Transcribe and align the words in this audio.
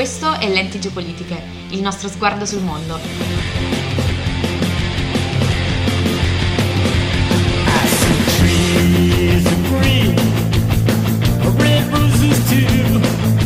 Questo 0.00 0.32
è 0.32 0.48
Lenti 0.48 0.80
Geopolitiche, 0.80 1.42
il 1.72 1.82
nostro 1.82 2.08
sguardo 2.08 2.46
sul 2.46 2.62
mondo. 2.62 2.98
roses 11.90 12.48
too. 12.48 13.39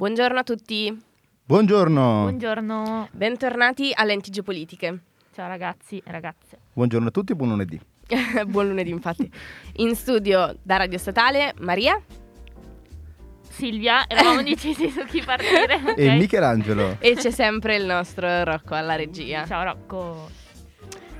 Buongiorno 0.00 0.38
a 0.38 0.42
tutti, 0.42 0.98
Buongiorno. 1.44 2.22
Buongiorno, 2.22 3.08
bentornati 3.12 3.92
a 3.94 4.02
Lenti 4.04 4.30
Geopolitiche. 4.30 4.98
ciao 5.34 5.46
ragazzi 5.46 5.98
e 6.02 6.10
ragazze. 6.10 6.56
Buongiorno 6.72 7.08
a 7.08 7.10
tutti, 7.10 7.34
buon 7.34 7.50
lunedì. 7.50 7.78
Buon 8.48 8.68
lunedì, 8.68 8.88
infatti. 8.88 9.30
In 9.76 9.94
studio 9.94 10.56
da 10.62 10.78
Radio 10.78 10.96
Statale, 10.96 11.52
Maria 11.58 12.00
Silvia, 13.42 14.08
eravamo 14.08 14.38
indecisi 14.40 14.88
su 14.88 15.04
chi 15.04 15.20
partire. 15.22 15.74
ok? 15.74 15.94
E 15.98 16.16
Michelangelo. 16.16 16.96
e 16.98 17.16
c'è 17.16 17.30
sempre 17.30 17.76
il 17.76 17.84
nostro 17.84 18.42
Rocco 18.42 18.74
alla 18.74 18.94
regia. 18.94 19.44
Ciao 19.44 19.62
Rocco. 19.64 20.30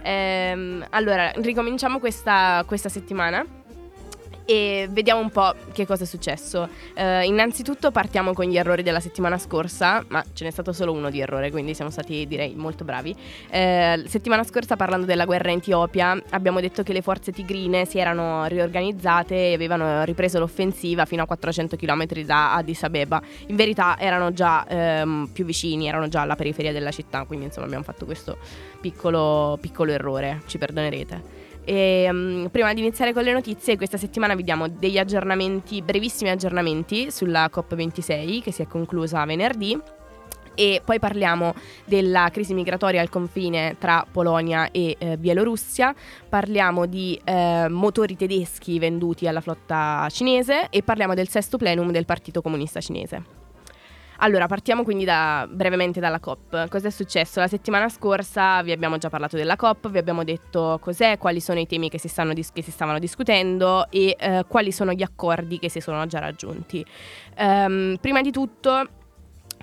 Ehm, 0.01 0.87
allora, 0.89 1.31
ricominciamo 1.33 1.99
questa, 1.99 2.65
questa 2.67 2.89
settimana 2.89 3.45
e 4.45 4.89
vediamo 4.91 5.21
un 5.21 5.31
po' 5.31 5.55
che 5.73 5.87
cosa 5.87 6.05
è 6.05 6.07
successo. 6.07 6.69
Eh, 6.95 7.25
innanzitutto 7.25 7.91
partiamo 7.91 8.33
con 8.33 8.47
gli 8.47 8.57
errori 8.57 8.83
della 8.83 9.01
settimana 9.01 9.39
scorsa, 9.39 10.05
ma 10.09 10.25
ce 10.33 10.45
n'è 10.45 10.51
stato 10.51 10.73
solo 10.73 10.93
uno 10.93 11.11
di 11.11 11.21
errore, 11.21 11.51
quindi 11.51 11.75
siamo 11.75 11.91
stati 11.91 12.27
direi 12.27 12.55
molto 12.55 12.85
bravi. 12.85 13.15
Eh, 13.51 14.05
settimana 14.07 14.45
scorsa 14.45 14.77
parlando 14.77 15.07
della 15.07 15.25
guerra 15.25 15.51
in 15.51 15.59
Etiopia 15.59 16.21
abbiamo 16.31 16.61
detto 16.61 16.83
che 16.83 16.93
le 16.93 17.03
forze 17.03 17.33
tigrine 17.33 17.85
si 17.85 17.99
erano 17.99 18.47
riorganizzate 18.47 19.51
e 19.51 19.55
avevano 19.55 20.05
ripreso 20.05 20.39
l'offensiva 20.39 21.05
fino 21.05 21.23
a 21.23 21.27
400 21.27 21.77
km 21.77 22.07
da 22.25 22.55
Addis 22.55 22.83
Abeba. 22.83 23.23
In 23.47 23.57
verità 23.57 23.99
erano 23.99 24.33
già 24.33 24.67
ehm, 24.67 25.31
più 25.33 25.45
vicini, 25.45 25.89
erano 25.89 26.09
già 26.09 26.23
alla 26.23 26.37
periferia 26.37 26.73
della 26.73 26.91
città, 26.91 27.25
quindi 27.25 27.47
insomma 27.47 27.67
abbiamo 27.67 27.85
fatto 27.85 28.05
questo 28.05 28.39
piccolo, 28.81 29.59
piccolo 29.61 29.93
errore, 29.93 30.43
ci 30.47 30.59
perdonerete. 30.59 31.49
E, 31.65 32.09
mm, 32.11 32.47
prima 32.47 32.73
di 32.73 32.81
iniziare 32.81 33.13
con 33.13 33.23
le 33.23 33.33
notizie, 33.33 33.77
questa 33.77 33.97
settimana 33.97 34.35
vi 34.35 34.43
diamo 34.43 34.69
degli 34.69 34.99
aggiornamenti, 34.99 35.83
brevissimi 35.83 36.31
aggiornamenti 36.31 37.11
sulla 37.11 37.51
COP26 37.53 38.43
che 38.43 38.53
si 38.53 38.63
è 38.63 38.67
conclusa 38.67 39.25
venerdì. 39.25 39.79
E 40.55 40.83
poi 40.85 40.99
parliamo 40.99 41.55
della 41.87 42.29
crisi 42.31 42.53
migratoria 42.53 43.01
al 43.01 43.09
confine 43.09 43.77
tra 43.79 44.05
Polonia 44.11 44.71
e 44.71 44.97
eh, 44.99 45.17
Bielorussia, 45.17 45.95
parliamo 46.29 46.87
di 46.87 47.19
eh, 47.25 47.67
motori 47.71 48.17
tedeschi 48.17 48.79
venduti 48.79 49.27
alla 49.27 49.41
flotta 49.41 50.07
cinese 50.11 50.67
e 50.69 50.83
parliamo 50.83 51.15
del 51.15 51.29
sesto 51.29 51.57
plenum 51.57 51.91
del 51.93 52.05
Partito 52.05 52.43
Comunista 52.43 52.81
Cinese. 52.81 53.40
Allora, 54.23 54.47
partiamo 54.47 54.83
quindi 54.83 55.05
da- 55.05 55.49
brevemente 55.51 55.99
dalla 55.99 56.21
COP. 56.21 56.69
Cosa 56.69 56.89
è 56.89 56.91
successo? 56.91 57.41
La 57.41 57.49
settimana 57.49 57.89
scorsa 57.89 58.63
vi 58.63 58.71
abbiamo 58.71 58.99
già 58.99 59.09
parlato 59.09 59.37
della 59.37 59.57
COP, 59.57 59.89
vi 59.89 59.97
abbiamo 59.97 60.25
detto 60.25 60.79
cos'è, 60.79 61.17
quali 61.17 61.41
sono 61.41 61.59
i 61.59 61.67
temi 61.67 61.89
che 61.89 61.99
si, 61.99 62.09
stanno 62.09 62.35
che 62.35 62.63
si 62.63 62.71
stavano 62.71 62.99
discutendo 62.99 63.91
e 63.91 64.15
eh, 64.19 64.45
quali 64.47 64.73
sono 64.73 64.93
gli 64.93 65.03
accordi 65.03 65.59
che 65.59 65.71
si 65.71 65.81
sono 65.81 66.05
già 66.07 66.19
raggiunti. 66.19 66.85
Ehm, 67.37 67.97
prima 67.99 68.21
di 68.21 68.31
tutto 68.31 68.87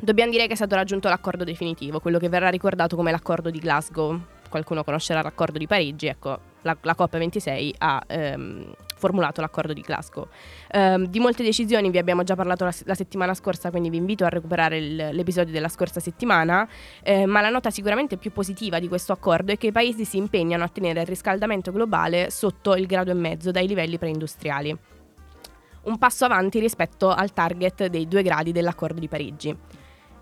dobbiamo 0.01 0.31
dire 0.31 0.47
che 0.47 0.53
è 0.53 0.55
stato 0.55 0.73
raggiunto 0.73 1.07
l'accordo 1.07 1.43
definitivo, 1.43 1.99
quello 1.99 2.17
che 2.17 2.27
verrà 2.27 2.49
ricordato 2.49 2.95
come 2.95 3.11
l'accordo 3.11 3.51
di 3.51 3.59
Glasgow. 3.59 4.19
Qualcuno 4.49 4.83
conoscerà 4.83 5.21
l'accordo 5.21 5.59
di 5.59 5.67
Parigi, 5.67 6.07
ecco, 6.07 6.39
la, 6.63 6.75
la 6.81 6.95
COP26 6.97 7.75
ha 7.77 8.01
ehm, 8.07 8.73
formulato 8.97 9.41
l'accordo 9.41 9.73
di 9.73 9.81
Glasgow. 9.81 10.27
Ehm, 10.71 11.05
di 11.07 11.19
molte 11.19 11.43
decisioni 11.43 11.89
vi 11.89 11.97
abbiamo 11.97 12.23
già 12.23 12.35
parlato 12.35 12.65
la, 12.65 12.73
la 12.85 12.95
settimana 12.95 13.33
scorsa, 13.33 13.69
quindi 13.69 13.89
vi 13.89 13.97
invito 13.97 14.25
a 14.25 14.29
recuperare 14.29 14.77
il- 14.77 15.09
l'episodio 15.11 15.53
della 15.53 15.69
scorsa 15.69 15.99
settimana, 15.99 16.67
eh, 17.03 17.25
ma 17.25 17.41
la 17.41 17.49
nota 17.49 17.69
sicuramente 17.69 18.17
più 18.17 18.31
positiva 18.31 18.79
di 18.79 18.87
questo 18.87 19.13
accordo 19.13 19.51
è 19.51 19.57
che 19.57 19.67
i 19.67 19.71
paesi 19.71 20.03
si 20.05 20.17
impegnano 20.17 20.63
a 20.63 20.67
tenere 20.67 21.01
il 21.01 21.07
riscaldamento 21.07 21.71
globale 21.71 22.29
sotto 22.29 22.75
il 22.75 22.85
grado 22.85 23.11
e 23.11 23.15
mezzo 23.15 23.51
dai 23.51 23.67
livelli 23.67 23.97
preindustriali. 23.97 24.77
Un 25.83 25.97
passo 25.97 26.25
avanti 26.25 26.59
rispetto 26.59 27.09
al 27.09 27.31
target 27.31 27.85
dei 27.85 28.07
due 28.07 28.21
gradi 28.21 28.51
dell'accordo 28.51 28.99
di 28.99 29.07
Parigi. 29.07 29.55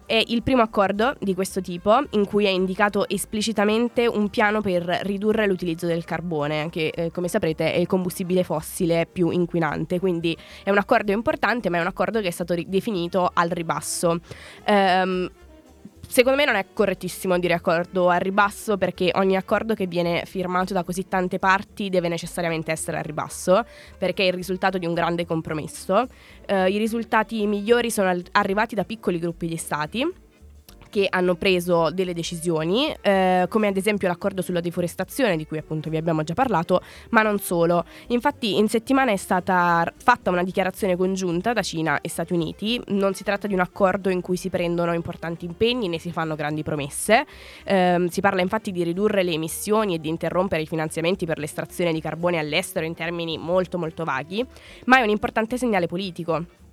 È 0.07 0.23
il 0.27 0.43
primo 0.43 0.61
accordo 0.61 1.15
di 1.19 1.33
questo 1.33 1.61
tipo 1.61 1.99
in 2.11 2.25
cui 2.25 2.45
è 2.45 2.49
indicato 2.49 3.09
esplicitamente 3.09 4.05
un 4.05 4.29
piano 4.29 4.61
per 4.61 4.83
ridurre 5.03 5.47
l'utilizzo 5.47 5.87
del 5.87 6.05
carbone, 6.05 6.69
che 6.69 6.91
eh, 6.93 7.11
come 7.11 7.27
saprete 7.27 7.73
è 7.73 7.77
il 7.77 7.87
combustibile 7.87 8.43
fossile 8.43 9.07
più 9.11 9.31
inquinante, 9.31 9.99
quindi 9.99 10.37
è 10.63 10.69
un 10.69 10.77
accordo 10.77 11.11
importante 11.11 11.69
ma 11.69 11.77
è 11.77 11.81
un 11.81 11.87
accordo 11.87 12.21
che 12.21 12.27
è 12.27 12.31
stato 12.31 12.53
ri- 12.53 12.69
definito 12.69 13.31
al 13.33 13.49
ribasso. 13.49 14.19
Ehm, 14.65 15.29
Secondo 16.07 16.37
me 16.37 16.45
non 16.45 16.55
è 16.55 16.65
correttissimo 16.73 17.37
dire 17.37 17.53
accordo 17.53 18.09
al 18.09 18.19
ribasso 18.19 18.77
perché 18.77 19.11
ogni 19.15 19.35
accordo 19.35 19.73
che 19.73 19.85
viene 19.85 20.23
firmato 20.25 20.73
da 20.73 20.83
così 20.83 21.07
tante 21.07 21.39
parti 21.39 21.89
deve 21.89 22.07
necessariamente 22.07 22.71
essere 22.71 22.97
al 22.97 23.03
ribasso 23.03 23.65
perché 23.97 24.23
è 24.23 24.27
il 24.27 24.33
risultato 24.33 24.77
di 24.77 24.85
un 24.85 24.93
grande 24.93 25.25
compromesso. 25.25 26.07
Eh, 26.45 26.69
I 26.71 26.77
risultati 26.77 27.45
migliori 27.47 27.91
sono 27.91 28.13
arrivati 28.31 28.75
da 28.75 28.85
piccoli 28.85 29.19
gruppi 29.19 29.47
di 29.47 29.57
stati 29.57 30.23
che 30.95 31.07
hanno 31.09 31.35
preso 31.35 31.91
delle 31.91 32.13
decisioni, 32.13 32.95
eh, 33.01 33.47
come 33.49 33.67
ad 33.67 33.75
esempio 33.75 34.07
l'accordo 34.07 34.41
sulla 34.41 34.61
deforestazione 34.61 35.35
di 35.35 35.45
cui 35.45 35.57
appunto 35.57 35.89
vi 35.89 35.97
abbiamo 35.97 36.23
già 36.23 36.33
parlato, 36.33 36.81
ma 37.09 37.21
non 37.21 37.37
solo. 37.39 37.83
Infatti 38.07 38.57
in 38.57 38.69
settimana 38.69 39.11
è 39.11 39.17
stata 39.17 39.91
fatta 39.97 40.29
una 40.29 40.41
dichiarazione 40.41 40.95
congiunta 40.95 41.51
da 41.51 41.61
Cina 41.61 41.99
e 41.99 42.07
Stati 42.07 42.31
Uniti, 42.31 42.81
non 42.87 43.13
si 43.13 43.25
tratta 43.25 43.45
di 43.45 43.53
un 43.53 43.59
accordo 43.59 44.07
in 44.07 44.21
cui 44.21 44.37
si 44.37 44.49
prendono 44.49 44.93
importanti 44.93 45.43
impegni 45.43 45.89
né 45.89 45.99
si 45.99 46.13
fanno 46.13 46.35
grandi 46.35 46.63
promesse, 46.63 47.25
Ehm, 47.65 48.07
si 48.07 48.21
parla 48.21 48.41
infatti 48.41 48.71
di 48.71 48.83
ridurre 48.83 49.23
le 49.23 49.31
emissioni 49.31 49.95
e 49.95 49.99
di 49.99 50.07
interrompere 50.07 50.61
i 50.61 50.67
finanziamenti 50.67 51.25
per 51.25 51.39
l'estrazione 51.39 51.91
di 51.91 51.99
carbone 51.99 52.39
all'estero 52.39 52.85
in 52.85 52.93
termini 52.93 53.37
molto 53.37 53.77
molto 53.77 54.05
vaghi, 54.05 54.45
ma 54.85 54.99
è 54.99 55.01
un 55.01 55.09
importante 55.09 55.57
segnale 55.57 55.87
politico. 55.87 56.64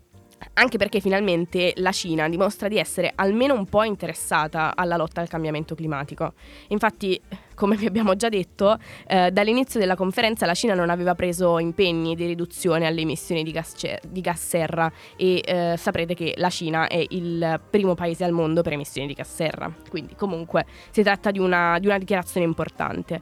Anche 0.55 0.79
perché 0.79 1.01
finalmente 1.01 1.73
la 1.77 1.93
Cina 1.93 2.29
dimostra 2.29 2.69
di 2.69 2.79
essere 2.79 3.13
almeno 3.15 3.55
un 3.55 3.67
po' 3.67 3.83
interessata 3.85 4.75
alla 4.75 4.97
lotta 4.97 5.21
al 5.21 5.29
cambiamento 5.29 5.75
climatico. 5.75 6.35
Infatti, 6.69 7.21
come 7.55 7.77
vi 7.77 7.87
abbiamo 7.87 8.17
già 8.17 8.29
detto, 8.29 8.79
eh, 9.07 9.31
dall'inizio 9.31 9.79
della 9.79 9.95
conferenza 9.95 10.47
la 10.47 10.55
Cina 10.55 10.75
non 10.75 10.91
aveva 10.91 11.15
preso 11.15 11.59
impegni 11.59 12.15
di 12.15 12.27
riduzione 12.27 12.87
alle 12.87 13.03
emissioni 13.03 13.43
di 13.43 13.53
gas, 13.53 13.75
di 14.07 14.21
gas 14.21 14.47
serra 14.47 14.91
e 15.17 15.43
eh, 15.45 15.75
saprete 15.77 16.15
che 16.15 16.35
la 16.37 16.51
Cina 16.51 16.87
è 16.89 17.05
il 17.11 17.61
primo 17.71 17.95
paese 17.95 18.25
al 18.25 18.33
mondo 18.33 18.63
per 18.63 18.73
emissioni 18.73 19.07
di 19.07 19.15
gas 19.15 19.35
serra. 19.35 19.73
Quindi 19.89 20.15
comunque 20.15 20.67
si 20.91 21.03
tratta 21.03 21.31
di 21.31 21.39
una, 21.39 21.79
di 21.79 21.87
una 21.87 21.99
dichiarazione 21.99 22.47
importante. 22.47 23.21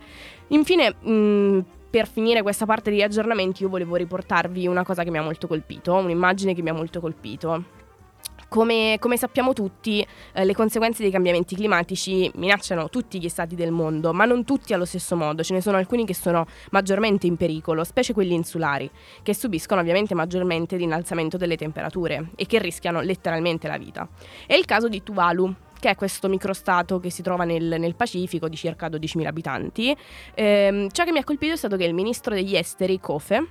Infine, 0.49 0.95
mh, 0.95 1.65
per 1.91 2.07
finire 2.07 2.43
questa 2.43 2.67
parte 2.67 2.91
di 2.91 3.03
aggiornamenti, 3.03 3.65
io 3.65 3.69
volevo 3.69 3.97
riportarvi 3.97 4.67
una 4.69 4.85
cosa 4.85 5.03
che 5.03 5.11
mi 5.11 5.19
ha 5.19 5.23
molto 5.23 5.49
colpito, 5.49 5.95
un'immagine 5.95 6.55
che 6.55 6.63
mi 6.63 6.69
ha 6.69 6.75
molto 6.75 7.01
colpito. 7.01 7.79
Come, 8.47 8.97
come 8.99 9.17
sappiamo 9.17 9.53
tutti, 9.53 10.05
eh, 10.33 10.45
le 10.45 10.55
conseguenze 10.55 11.03
dei 11.03 11.13
cambiamenti 11.13 11.55
climatici 11.55 12.29
minacciano 12.35 12.89
tutti 12.89 13.21
gli 13.21 13.29
stati 13.29 13.55
del 13.55 13.71
mondo, 13.71 14.13
ma 14.13 14.25
non 14.25 14.45
tutti 14.45 14.73
allo 14.73 14.85
stesso 14.85 15.15
modo. 15.15 15.45
Ce 15.45 15.55
ne 15.55 15.61
sono 15.61 15.77
alcuni 15.77 16.05
che 16.05 16.15
sono 16.15 16.47
maggiormente 16.71 17.29
in 17.29 17.37
pericolo, 17.37 17.85
specie 17.85 18.13
quelli 18.13 18.35
insulari, 18.35 18.91
che 19.23 19.35
subiscono 19.35 19.81
ovviamente 19.81 20.15
maggiormente 20.15 20.77
l'innalzamento 20.77 21.37
delle 21.37 21.57
temperature 21.57 22.31
e 22.35 22.47
che 22.47 22.59
rischiano 22.59 23.01
letteralmente 23.01 23.69
la 23.69 23.79
vita. 23.79 24.09
È 24.47 24.55
il 24.55 24.65
caso 24.65 24.89
di 24.89 25.01
Tuvalu, 25.01 25.55
che 25.81 25.91
è 25.91 25.95
questo 25.97 26.29
microstato 26.29 27.01
che 27.01 27.11
si 27.11 27.23
trova 27.23 27.45
nel, 27.45 27.77
nel 27.79 27.95
Pacifico 27.97 28.49
di 28.49 28.57
circa 28.57 28.89
12.000 28.89 29.27
abitanti. 29.27 29.97
Ehm, 30.35 30.91
ciò 30.91 31.05
che 31.05 31.11
mi 31.11 31.19
ha 31.19 31.25
colpito 31.25 31.55
è 31.55 31.57
stato 31.57 31.77
che 31.77 31.85
il 31.85 31.95
ministro 31.95 32.35
degli 32.35 32.55
esteri, 32.55 33.01
Kofe, 33.01 33.47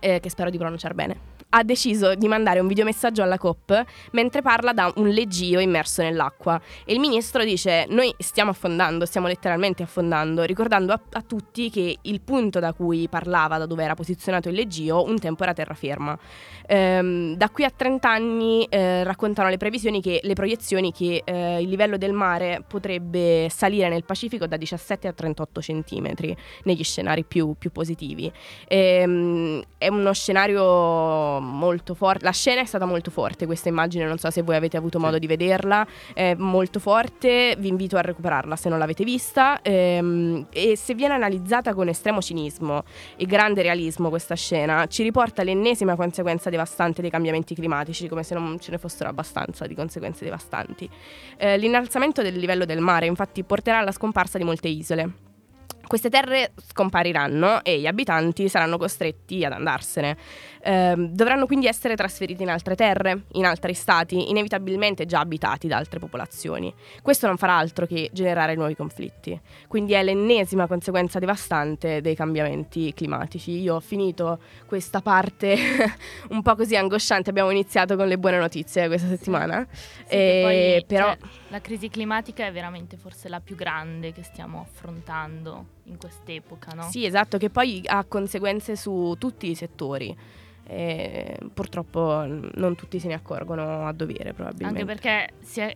eh, 0.00 0.20
che 0.20 0.30
spero 0.30 0.50
di 0.50 0.58
pronunciare 0.58 0.94
bene, 0.94 1.36
ha 1.50 1.62
deciso 1.62 2.14
di 2.14 2.28
mandare 2.28 2.60
un 2.60 2.66
videomessaggio 2.66 3.22
alla 3.22 3.38
COP 3.38 3.84
mentre 4.12 4.42
parla 4.42 4.72
da 4.72 4.92
un 4.96 5.08
leggio 5.08 5.58
immerso 5.58 6.02
nell'acqua. 6.02 6.60
E 6.84 6.92
il 6.92 7.00
ministro 7.00 7.44
dice: 7.44 7.86
Noi 7.88 8.14
stiamo 8.18 8.50
affondando, 8.50 9.06
stiamo 9.06 9.26
letteralmente 9.26 9.82
affondando, 9.82 10.42
ricordando 10.42 10.92
a, 10.92 11.00
a 11.12 11.22
tutti 11.22 11.70
che 11.70 11.98
il 12.02 12.20
punto 12.20 12.58
da 12.60 12.72
cui 12.72 13.08
parlava, 13.08 13.58
da 13.58 13.66
dove 13.66 13.84
era 13.84 13.94
posizionato 13.94 14.48
il 14.48 14.54
leggio, 14.54 15.04
un 15.04 15.18
tempo 15.18 15.42
era 15.42 15.54
terraferma. 15.54 16.18
Ehm, 16.66 17.34
da 17.34 17.48
qui 17.48 17.64
a 17.64 17.70
30 17.74 18.10
anni 18.10 18.66
eh, 18.68 19.02
raccontano 19.04 19.48
le 19.48 19.56
previsioni 19.56 20.02
che 20.02 20.20
le 20.22 20.34
proiezioni 20.34 20.92
che 20.92 21.22
eh, 21.24 21.60
il 21.60 21.68
livello 21.68 21.96
del 21.96 22.12
mare 22.12 22.62
potrebbe 22.66 23.48
salire 23.50 23.88
nel 23.88 24.04
Pacifico 24.04 24.46
da 24.46 24.56
17 24.56 25.08
a 25.08 25.12
38 25.12 25.62
centimetri 25.62 26.36
negli 26.64 26.84
scenari 26.84 27.24
più, 27.24 27.54
più 27.58 27.70
positivi. 27.70 28.30
Ehm, 28.66 29.62
è 29.78 29.88
uno 29.88 30.12
scenario 30.12 31.37
molto 31.40 31.94
forte. 31.94 32.24
La 32.24 32.32
scena 32.32 32.60
è 32.60 32.64
stata 32.64 32.84
molto 32.84 33.10
forte, 33.10 33.46
questa 33.46 33.68
immagine, 33.68 34.04
non 34.04 34.18
so 34.18 34.30
se 34.30 34.42
voi 34.42 34.56
avete 34.56 34.76
avuto 34.76 34.98
modo 34.98 35.18
di 35.18 35.26
vederla, 35.26 35.86
è 36.14 36.34
molto 36.34 36.80
forte, 36.80 37.56
vi 37.58 37.68
invito 37.68 37.96
a 37.96 38.00
recuperarla 38.00 38.56
se 38.56 38.68
non 38.68 38.78
l'avete 38.78 39.04
vista. 39.04 39.60
Ehm, 39.62 40.46
e 40.50 40.76
se 40.76 40.94
viene 40.94 41.14
analizzata 41.14 41.74
con 41.74 41.88
estremo 41.88 42.20
cinismo 42.20 42.82
e 43.16 43.26
grande 43.26 43.62
realismo 43.62 44.08
questa 44.08 44.34
scena, 44.34 44.86
ci 44.86 45.02
riporta 45.02 45.42
l'ennesima 45.42 45.96
conseguenza 45.96 46.50
devastante 46.50 47.00
dei 47.00 47.10
cambiamenti 47.10 47.54
climatici, 47.54 48.08
come 48.08 48.22
se 48.22 48.34
non 48.34 48.58
ce 48.58 48.70
ne 48.70 48.78
fossero 48.78 49.08
abbastanza 49.08 49.66
di 49.66 49.74
conseguenze 49.74 50.24
devastanti. 50.24 50.88
Eh, 51.36 51.56
l'innalzamento 51.58 52.22
del 52.22 52.36
livello 52.36 52.64
del 52.64 52.80
mare 52.80 53.06
infatti 53.06 53.42
porterà 53.44 53.78
alla 53.78 53.92
scomparsa 53.92 54.38
di 54.38 54.44
molte 54.44 54.68
isole. 54.68 55.26
Queste 55.88 56.10
terre 56.10 56.52
scompariranno 56.68 57.64
e 57.64 57.80
gli 57.80 57.86
abitanti 57.86 58.50
saranno 58.50 58.76
costretti 58.76 59.42
ad 59.42 59.52
andarsene. 59.52 60.18
Ehm, 60.62 61.08
dovranno 61.14 61.46
quindi 61.46 61.66
essere 61.66 61.96
trasferiti 61.96 62.42
in 62.42 62.50
altre 62.50 62.74
terre, 62.74 63.22
in 63.32 63.46
altri 63.46 63.72
stati, 63.72 64.28
inevitabilmente 64.28 65.06
già 65.06 65.20
abitati 65.20 65.66
da 65.66 65.78
altre 65.78 65.98
popolazioni. 65.98 66.72
Questo 67.00 67.26
non 67.26 67.38
farà 67.38 67.56
altro 67.56 67.86
che 67.86 68.10
generare 68.12 68.54
nuovi 68.54 68.76
conflitti. 68.76 69.40
Quindi 69.66 69.94
è 69.94 70.02
l'ennesima 70.02 70.66
conseguenza 70.66 71.18
devastante 71.18 72.02
dei 72.02 72.14
cambiamenti 72.14 72.92
climatici. 72.92 73.58
Io 73.58 73.76
ho 73.76 73.80
finito 73.80 74.40
questa 74.66 75.00
parte 75.00 75.56
un 76.28 76.42
po' 76.42 76.54
così 76.54 76.76
angosciante. 76.76 77.30
Abbiamo 77.30 77.48
iniziato 77.48 77.96
con 77.96 78.08
le 78.08 78.18
buone 78.18 78.36
notizie 78.36 78.88
questa 78.88 79.08
settimana. 79.08 79.66
Sì, 80.06 80.14
E 80.14 80.40
poi, 80.42 80.84
però 80.86 81.14
cioè, 81.14 81.18
la 81.48 81.62
crisi 81.62 81.88
climatica 81.88 82.44
è 82.44 82.52
veramente 82.52 82.98
forse 82.98 83.30
la 83.30 83.40
più 83.40 83.56
grande 83.56 84.12
che 84.12 84.22
stiamo 84.22 84.60
affrontando 84.60 85.76
in 85.88 85.98
quest'epoca, 85.98 86.72
no? 86.74 86.82
Sì, 86.90 87.04
esatto, 87.04 87.38
che 87.38 87.50
poi 87.50 87.82
ha 87.86 88.04
conseguenze 88.04 88.76
su 88.76 89.14
tutti 89.18 89.50
i 89.50 89.54
settori. 89.54 90.16
E 90.70 91.38
purtroppo 91.54 92.24
non 92.26 92.74
tutti 92.76 93.00
se 93.00 93.08
ne 93.08 93.14
accorgono 93.14 93.86
a 93.86 93.92
dovere, 93.92 94.34
probabilmente. 94.34 94.80
Anche 94.80 94.84
perché 94.84 95.28
si, 95.40 95.60
è- 95.60 95.74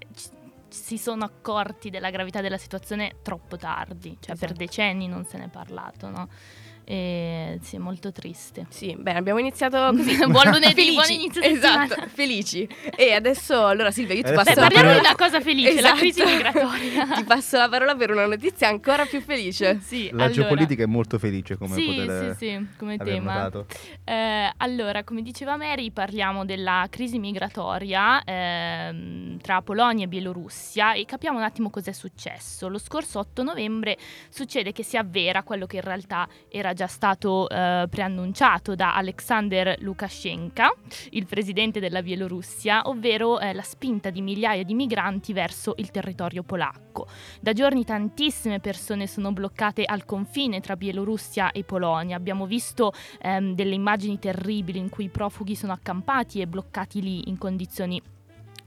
si 0.69 0.99
sono 0.99 1.25
accorti 1.25 1.88
della 1.88 2.11
gravità 2.11 2.41
della 2.43 2.59
situazione 2.59 3.17
troppo 3.23 3.56
tardi, 3.56 4.17
cioè 4.20 4.35
per 4.37 4.50
Esatto. 4.50 4.53
decenni 4.55 5.09
non 5.09 5.25
se 5.25 5.38
n'è 5.38 5.49
parlato, 5.49 6.11
no? 6.11 6.29
E 6.84 7.58
sì, 7.62 7.76
è 7.76 7.79
molto 7.79 8.11
triste. 8.12 8.67
Sì, 8.69 8.96
bene, 8.99 9.19
abbiamo 9.19 9.38
iniziato 9.38 9.79
così. 9.96 10.17
Buon 10.26 10.50
lunedì, 10.50 10.75
Felici. 10.75 10.94
buon 10.94 11.11
inizio 11.11 11.43
settimana. 11.43 11.84
Esatto, 11.84 12.06
felici. 12.08 12.69
E 12.96 13.12
adesso, 13.12 13.67
allora 13.67 13.90
Silvia, 13.90 14.14
io 14.17 14.23
ti 14.23 14.29
Adesso 14.31 14.43
passo 14.44 14.55
Beh, 14.55 14.61
la 14.61 14.67
parliamo 14.69 14.88
di 14.88 14.96
parola. 15.02 15.14
una 15.14 15.25
cosa 15.31 15.40
felice, 15.40 15.73
la 15.75 15.79
Esatto. 15.81 15.96
crisi 15.99 16.25
migratoria. 16.25 17.06
ti 17.17 17.25
passo 17.25 17.56
la 17.56 17.69
parola 17.69 17.94
per 17.94 18.11
una 18.11 18.26
notizia 18.26 18.69
ancora 18.69 19.05
più 19.06 19.20
felice. 19.20 19.79
Sì, 19.81 20.06
La 20.11 20.25
allora- 20.25 20.31
geopolitica 20.31 20.82
è 20.82 20.87
molto 20.87 21.19
felice 21.19 21.56
come 21.56 21.75
sì, 21.75 21.84
potete 21.84 22.34
sì, 22.37 22.46
sì, 22.46 22.67
come 22.79 22.96
tema. 22.99 23.50
Eh, 24.05 24.52
allora, 24.56 25.05
come 25.05 25.23
diceva 25.23 25.56
Mary, 25.56 25.90
parliamo 25.90 26.44
della 26.44 26.87
crisi 26.90 27.19
migratoria 27.19 28.23
ehm, 28.25 29.38
tra 29.40 29.62
Polonia 29.62 30.05
e 30.05 30.08
Bielorussia 30.08 30.94
e 30.94 31.05
capiamo 31.05 31.38
un 31.38 31.44
attimo 31.44 31.70
cos'è 31.70 31.93
successo. 31.93 32.69
Lo 32.69 32.78
scorso 32.78 33.19
8 33.20 33.43
novembre 33.43 33.96
succede 34.28 34.73
che 34.73 34.82
si 34.82 34.96
avvera 34.96 35.43
quello 35.43 35.67
che 35.67 35.76
in 35.76 35.82
realtà 35.82 36.28
era 36.49 36.71
già 36.72 36.86
stato 36.86 37.48
eh, 37.48 37.86
preannunciato 37.88 38.74
da 38.74 38.94
Alexander 38.94 39.76
Lukashenko, 39.80 40.76
il 41.10 41.26
presidente 41.26 41.80
della 41.80 42.02
Bielorussia, 42.02 42.88
ovvero 42.88 43.40
eh, 43.40 43.52
la 43.52 43.62
spinta 43.62 44.10
di 44.10 44.20
migliaia 44.20 44.62
di 44.64 44.74
migranti 44.74 45.32
verso 45.32 45.74
il 45.76 45.90
territorio 45.90 46.42
polacco. 46.42 47.06
Da 47.40 47.52
giorni 47.52 47.84
tantissime 47.84 48.60
persone 48.60 49.06
sono 49.06 49.32
bloccate 49.32 49.84
al 49.84 50.04
confine 50.04 50.60
tra 50.60 50.76
Bielorussia 50.76 51.52
e 51.52 51.64
Polonia. 51.64 52.16
Abbiamo 52.16 52.46
visto 52.46 52.92
ehm, 53.20 53.54
delle 53.54 53.75
immagini 53.75 54.18
terribili 54.18 54.78
in 54.78 54.88
cui 54.88 55.04
i 55.04 55.08
profughi 55.08 55.54
sono 55.54 55.72
accampati 55.72 56.40
e 56.40 56.46
bloccati 56.46 57.00
lì 57.00 57.28
in 57.28 57.38
condizioni 57.38 58.00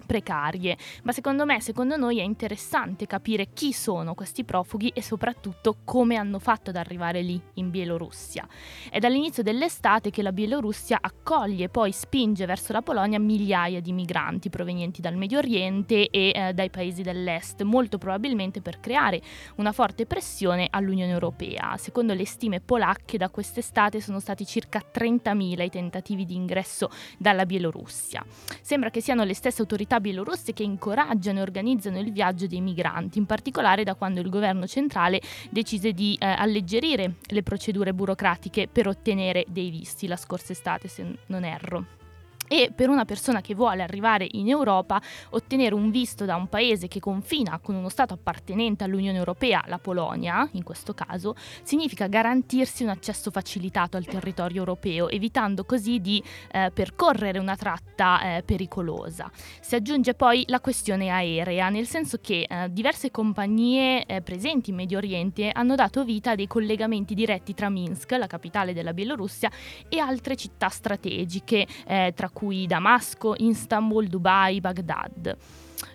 precarie, 0.05 0.77
ma 1.03 1.11
secondo 1.11 1.45
me, 1.45 1.61
secondo 1.61 1.97
noi 1.97 2.19
è 2.19 2.23
interessante 2.23 3.05
capire 3.07 3.47
chi 3.53 3.73
sono 3.73 4.13
questi 4.13 4.43
profughi 4.43 4.89
e 4.93 5.01
soprattutto 5.01 5.77
come 5.83 6.15
hanno 6.15 6.39
fatto 6.39 6.69
ad 6.69 6.75
arrivare 6.75 7.21
lì 7.21 7.39
in 7.55 7.69
Bielorussia. 7.69 8.47
È 8.89 8.99
dall'inizio 8.99 9.43
dell'estate 9.43 10.11
che 10.11 10.21
la 10.21 10.31
Bielorussia 10.31 10.99
accoglie 11.01 11.65
e 11.65 11.69
poi 11.69 11.91
spinge 11.91 12.45
verso 12.45 12.71
la 12.73 12.81
Polonia 12.81 13.19
migliaia 13.19 13.81
di 13.81 13.91
migranti 13.91 14.49
provenienti 14.49 15.01
dal 15.01 15.15
Medio 15.15 15.39
Oriente 15.39 16.09
e 16.09 16.31
eh, 16.33 16.53
dai 16.53 16.69
paesi 16.69 17.01
dell'est, 17.01 17.61
molto 17.63 17.97
probabilmente 17.97 18.61
per 18.61 18.79
creare 18.79 19.21
una 19.55 19.71
forte 19.71 20.05
pressione 20.05 20.67
all'Unione 20.69 21.11
Europea. 21.11 21.75
Secondo 21.77 22.13
le 22.13 22.25
stime 22.25 22.61
polacche 22.61 23.17
da 23.17 23.29
quest'estate 23.29 24.01
sono 24.01 24.19
stati 24.19 24.45
circa 24.45 24.81
30.000 24.93 25.61
i 25.61 25.69
tentativi 25.69 26.25
di 26.25 26.35
ingresso 26.35 26.89
dalla 27.17 27.45
Bielorussia. 27.45 28.25
Sembra 28.61 28.89
che 28.89 29.01
siano 29.01 29.23
le 29.23 29.33
stesse 29.33 29.61
autorità 29.61 29.94
bielorusse 29.99 30.53
che 30.53 30.63
incoraggiano 30.63 31.39
e 31.39 31.41
organizzano 31.41 31.99
il 31.99 32.11
viaggio 32.11 32.47
dei 32.47 32.61
migranti, 32.61 33.17
in 33.17 33.25
particolare 33.25 33.83
da 33.83 33.95
quando 33.95 34.19
il 34.19 34.29
governo 34.29 34.67
centrale 34.67 35.21
decise 35.49 35.93
di 35.93 36.15
eh, 36.19 36.25
alleggerire 36.25 37.15
le 37.21 37.43
procedure 37.43 37.93
burocratiche 37.93 38.67
per 38.67 38.87
ottenere 38.87 39.45
dei 39.47 39.69
visti 39.69 40.07
la 40.07 40.17
scorsa 40.17 40.51
estate, 40.51 40.87
se 40.87 41.05
non 41.27 41.43
erro. 41.43 42.04
E 42.47 42.71
per 42.75 42.89
una 42.89 43.05
persona 43.05 43.41
che 43.41 43.55
vuole 43.55 43.81
arrivare 43.81 44.27
in 44.31 44.49
Europa, 44.49 45.01
ottenere 45.31 45.73
un 45.73 45.89
visto 45.89 46.25
da 46.25 46.35
un 46.35 46.47
paese 46.47 46.87
che 46.87 46.99
confina 46.99 47.59
con 47.59 47.75
uno 47.75 47.89
Stato 47.89 48.13
appartenente 48.13 48.83
all'Unione 48.83 49.17
Europea, 49.17 49.63
la 49.67 49.79
Polonia 49.79 50.47
in 50.51 50.63
questo 50.63 50.93
caso, 50.93 51.35
significa 51.63 52.07
garantirsi 52.07 52.83
un 52.83 52.89
accesso 52.89 53.31
facilitato 53.31 53.97
al 53.97 54.05
territorio 54.05 54.59
europeo, 54.59 55.09
evitando 55.09 55.65
così 55.65 55.99
di 55.99 56.23
eh, 56.51 56.71
percorrere 56.73 57.39
una 57.39 57.55
tratta 57.55 58.37
eh, 58.37 58.43
pericolosa. 58.43 59.31
Si 59.59 59.75
aggiunge 59.75 60.13
poi 60.13 60.43
la 60.47 60.59
questione 60.59 61.09
aerea, 61.09 61.69
nel 61.69 61.87
senso 61.87 62.19
che 62.21 62.45
eh, 62.47 62.71
diverse 62.71 63.09
compagnie 63.11 64.05
eh, 64.05 64.21
presenti 64.21 64.69
in 64.69 64.75
Medio 64.75 64.97
Oriente 64.97 65.49
hanno 65.51 65.75
dato 65.75 66.03
vita 66.03 66.31
a 66.31 66.35
dei 66.35 66.47
collegamenti 66.47 67.15
diretti 67.15 67.53
tra 67.53 67.69
Minsk, 67.69 68.11
la 68.11 68.27
capitale 68.27 68.73
della 68.73 68.93
Bielorussia, 68.93 69.49
e 69.89 69.99
altre 69.99 70.35
città 70.35 70.69
strategiche, 70.69 71.65
eh, 71.87 72.13
tra 72.15 72.29
cui 72.35 72.67
Damasco, 72.67 73.33
Istanbul, 73.37 74.07
Dubai, 74.07 74.59
Baghdad. 74.59 75.37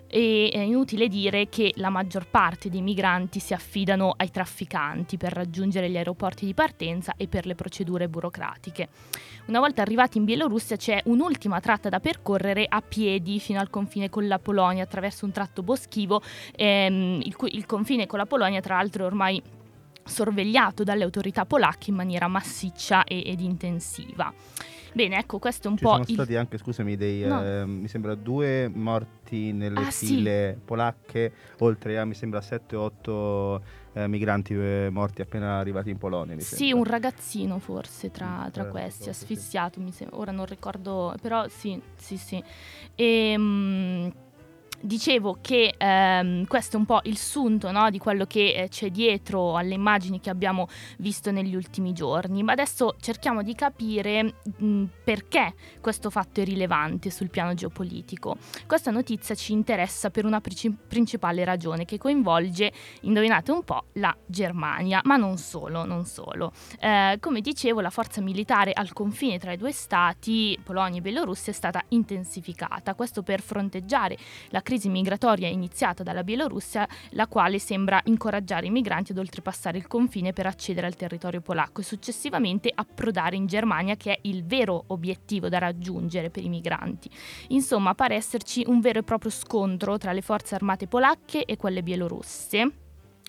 E 0.07 0.49
è 0.51 0.57
inutile 0.57 1.07
dire 1.07 1.47
che 1.47 1.71
la 1.75 1.89
maggior 1.89 2.27
parte 2.27 2.69
dei 2.69 2.81
migranti 2.81 3.39
si 3.39 3.53
affidano 3.53 4.13
ai 4.17 4.31
trafficanti 4.31 5.17
per 5.17 5.31
raggiungere 5.31 5.89
gli 5.89 5.95
aeroporti 5.95 6.45
di 6.45 6.55
partenza 6.55 7.13
e 7.15 7.27
per 7.27 7.45
le 7.45 7.53
procedure 7.53 8.09
burocratiche. 8.09 8.89
Una 9.45 9.59
volta 9.59 9.83
arrivati 9.83 10.17
in 10.17 10.25
Bielorussia 10.25 10.75
c'è 10.75 11.01
un'ultima 11.05 11.59
tratta 11.59 11.89
da 11.89 11.99
percorrere 11.99 12.65
a 12.67 12.81
piedi 12.81 13.39
fino 13.39 13.59
al 13.59 13.69
confine 13.69 14.09
con 14.09 14.27
la 14.27 14.39
Polonia 14.39 14.83
attraverso 14.83 15.25
un 15.25 15.31
tratto 15.31 15.61
boschivo, 15.61 16.21
ehm, 16.55 17.21
il, 17.23 17.35
cui- 17.35 17.55
il 17.55 17.65
confine 17.65 18.07
con 18.07 18.17
la 18.17 18.25
Polonia 18.25 18.59
tra 18.61 18.75
l'altro 18.75 19.03
è 19.03 19.05
ormai 19.05 19.41
sorvegliato 20.03 20.83
dalle 20.83 21.03
autorità 21.03 21.45
polacche 21.45 21.91
in 21.91 21.95
maniera 21.95 22.27
massiccia 22.27 23.03
e- 23.05 23.23
ed 23.25 23.39
intensiva. 23.39 24.33
Bene, 24.93 25.17
ecco, 25.17 25.39
questo 25.39 25.67
è 25.67 25.71
un 25.71 25.77
Ci 25.77 25.83
po' 25.83 25.91
sono 25.91 26.03
il... 26.05 26.13
stati 26.13 26.35
anche, 26.35 26.57
scusami, 26.57 26.97
dei, 26.97 27.21
No. 27.23 27.43
eh, 27.43 27.65
mi 27.65 27.87
sembra 27.87 28.13
due 28.15 28.67
morti 28.67 29.53
nelle 29.53 29.79
Ah, 29.79 29.91
sì. 29.91 30.07
file 30.07 30.59
polacche, 30.63 31.31
oltre 31.59 31.97
a 31.97 32.03
mi 32.05 32.13
sembra 32.13 32.41
7-8 32.41 33.61
eh, 33.93 34.07
migranti 34.07 34.53
eh, 34.53 34.89
morti 34.91 35.21
appena 35.21 35.57
arrivati 35.59 35.89
in 35.89 35.97
Polonia. 35.97 36.37
Sì, 36.39 36.55
sembra. 36.55 36.77
un 36.77 36.83
ragazzino 36.83 37.59
forse 37.59 38.11
tra, 38.11 38.45
Mm, 38.47 38.51
tra 38.51 38.65
questi, 38.65 39.03
sì. 39.03 39.09
asfissiato, 39.09 39.79
mi 39.79 39.91
sembra, 39.91 40.17
ora 40.17 40.31
non 40.31 40.45
ricordo, 40.45 41.15
però 41.21 41.47
sì, 41.47 41.79
sì, 41.95 42.17
sì. 42.17 42.43
E, 42.95 44.11
dicevo 44.81 45.37
che 45.41 45.75
ehm, 45.77 46.45
questo 46.47 46.75
è 46.75 46.79
un 46.79 46.85
po' 46.85 46.99
il 47.03 47.17
sunto 47.17 47.71
no, 47.71 47.89
di 47.89 47.97
quello 47.97 48.25
che 48.25 48.53
eh, 48.53 48.67
c'è 48.67 48.89
dietro 48.89 49.55
alle 49.55 49.73
immagini 49.73 50.19
che 50.19 50.29
abbiamo 50.29 50.67
visto 50.97 51.31
negli 51.31 51.55
ultimi 51.55 51.93
giorni, 51.93 52.43
ma 52.43 52.51
adesso 52.51 52.95
cerchiamo 52.99 53.43
di 53.43 53.55
capire 53.55 54.33
mh, 54.57 54.83
perché 55.03 55.53
questo 55.79 56.09
fatto 56.09 56.41
è 56.41 56.43
rilevante 56.43 57.09
sul 57.09 57.29
piano 57.29 57.53
geopolitico. 57.53 58.37
Questa 58.65 58.91
notizia 58.91 59.35
ci 59.35 59.53
interessa 59.53 60.09
per 60.09 60.25
una 60.25 60.41
princi- 60.41 60.75
principale 60.87 61.43
ragione 61.43 61.85
che 61.85 61.97
coinvolge, 61.97 62.71
indovinate 63.01 63.51
un 63.51 63.63
po', 63.63 63.85
la 63.93 64.15
Germania, 64.25 65.01
ma 65.03 65.15
non 65.15 65.37
solo, 65.37 65.85
non 65.85 66.05
solo. 66.05 66.51
Eh, 66.79 67.17
come 67.19 67.41
dicevo, 67.41 67.81
la 67.81 67.89
forza 67.89 68.21
militare 68.21 68.73
al 68.73 68.93
confine 68.93 69.37
tra 69.37 69.51
i 69.51 69.57
due 69.57 69.71
stati, 69.71 70.59
Polonia 70.63 70.99
e 70.99 71.01
Bielorussia, 71.01 71.51
è 71.51 71.55
stata 71.55 71.83
intensificata. 71.89 72.95
Questo 72.95 73.23
per 73.23 73.41
fronteggiare 73.41 74.17
la 74.49 74.61
crisi 74.61 74.70
migratoria 74.85 75.47
iniziata 75.47 76.03
dalla 76.03 76.23
Bielorussia, 76.23 76.87
la 77.11 77.27
quale 77.27 77.59
sembra 77.59 78.01
incoraggiare 78.05 78.67
i 78.67 78.69
migranti 78.69 79.11
ad 79.11 79.17
oltrepassare 79.17 79.77
il 79.77 79.87
confine 79.87 80.33
per 80.33 80.45
accedere 80.45 80.87
al 80.87 80.95
territorio 80.95 81.41
polacco 81.41 81.81
e 81.81 81.83
successivamente 81.83 82.71
approdare 82.73 83.35
in 83.35 83.47
Germania, 83.47 83.95
che 83.95 84.13
è 84.13 84.19
il 84.23 84.43
vero 84.45 84.83
obiettivo 84.87 85.49
da 85.49 85.57
raggiungere 85.57 86.29
per 86.29 86.43
i 86.43 86.49
migranti. 86.49 87.09
Insomma, 87.49 87.95
pare 87.95 88.15
esserci 88.15 88.63
un 88.67 88.79
vero 88.79 88.99
e 88.99 89.03
proprio 89.03 89.31
scontro 89.31 89.97
tra 89.97 90.11
le 90.11 90.21
forze 90.21 90.55
armate 90.55 90.87
polacche 90.87 91.45
e 91.45 91.57
quelle 91.57 91.83
bielorusse. 91.83 92.71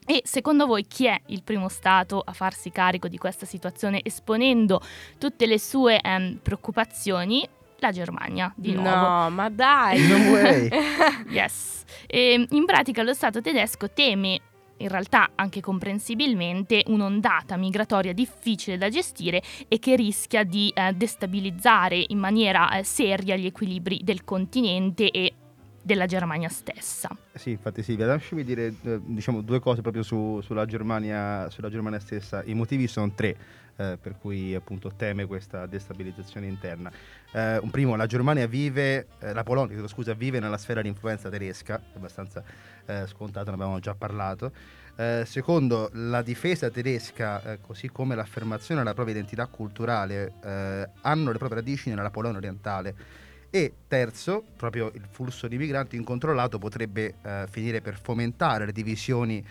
E 0.04 0.22
secondo 0.24 0.66
voi 0.66 0.84
chi 0.86 1.06
è 1.06 1.20
il 1.26 1.44
primo 1.44 1.68
Stato 1.68 2.20
a 2.24 2.32
farsi 2.32 2.72
carico 2.72 3.06
di 3.06 3.18
questa 3.18 3.46
situazione 3.46 4.00
esponendo 4.02 4.80
tutte 5.16 5.46
le 5.46 5.60
sue 5.60 6.00
ehm, 6.00 6.40
preoccupazioni? 6.42 7.48
La 7.82 7.90
Germania, 7.90 8.52
di 8.56 8.72
nuovo. 8.72 8.88
No, 8.88 9.30
ma 9.30 9.48
dai. 9.50 10.06
No 10.06 10.30
way. 10.30 10.68
Yes. 11.28 11.82
E, 12.06 12.46
in 12.48 12.64
pratica 12.64 13.02
lo 13.02 13.12
Stato 13.12 13.40
tedesco 13.40 13.90
teme, 13.90 14.40
in 14.78 14.88
realtà 14.88 15.30
anche 15.34 15.60
comprensibilmente, 15.60 16.84
un'ondata 16.86 17.56
migratoria 17.56 18.12
difficile 18.12 18.78
da 18.78 18.88
gestire 18.88 19.42
e 19.68 19.78
che 19.78 19.96
rischia 19.96 20.44
di 20.44 20.72
eh, 20.74 20.92
destabilizzare 20.92 22.04
in 22.08 22.18
maniera 22.18 22.78
eh, 22.78 22.84
seria 22.84 23.36
gli 23.36 23.46
equilibri 23.46 24.00
del 24.02 24.24
continente 24.24 25.10
e 25.10 25.34
della 25.82 26.06
Germania 26.06 26.48
stessa. 26.48 27.10
Sì, 27.34 27.50
infatti 27.50 27.82
Silvia, 27.82 28.06
lasciami 28.06 28.44
dire 28.44 28.72
eh, 28.82 29.00
diciamo, 29.02 29.40
due 29.40 29.58
cose 29.58 29.82
proprio 29.82 30.04
su- 30.04 30.40
sulla, 30.40 30.64
Germania, 30.64 31.50
sulla 31.50 31.68
Germania 31.68 31.98
stessa. 31.98 32.42
I 32.44 32.54
motivi 32.54 32.86
sono 32.86 33.10
tre 33.12 33.36
eh, 33.76 33.98
per 34.00 34.16
cui 34.18 34.54
appunto 34.54 34.92
teme 34.94 35.26
questa 35.26 35.66
destabilizzazione 35.66 36.46
interna. 36.46 36.90
Eh, 37.34 37.58
un 37.58 37.70
primo, 37.70 37.96
la 37.96 38.06
Germania 38.06 38.46
vive, 38.46 39.06
eh, 39.20 39.32
la 39.32 39.42
Polonia, 39.42 39.86
scusa, 39.88 40.12
vive 40.12 40.38
nella 40.38 40.58
sfera 40.58 40.82
di 40.82 40.88
influenza 40.88 41.30
tedesca, 41.30 41.80
abbastanza 41.94 42.42
eh, 42.84 43.06
scontato, 43.06 43.48
ne 43.48 43.54
abbiamo 43.54 43.78
già 43.80 43.94
parlato. 43.94 44.52
Eh, 44.94 45.22
secondo, 45.24 45.88
la 45.94 46.20
difesa 46.20 46.68
tedesca, 46.68 47.42
eh, 47.42 47.60
così 47.60 47.88
come 47.88 48.14
l'affermazione 48.14 48.82
della 48.82 48.92
propria 48.92 49.14
identità 49.14 49.46
culturale, 49.46 50.34
eh, 50.44 50.88
hanno 51.00 51.32
le 51.32 51.38
proprie 51.38 51.60
radici 51.60 51.88
nella 51.88 52.10
Polonia 52.10 52.36
orientale. 52.36 52.94
E 53.48 53.72
terzo, 53.88 54.44
proprio 54.56 54.90
il 54.94 55.06
flusso 55.10 55.48
di 55.48 55.56
migranti 55.56 55.96
incontrollato 55.96 56.58
potrebbe 56.58 57.16
finire 57.50 57.82
per 57.82 58.00
fomentare 58.00 58.64
le 58.64 58.72
divisioni 58.72 59.46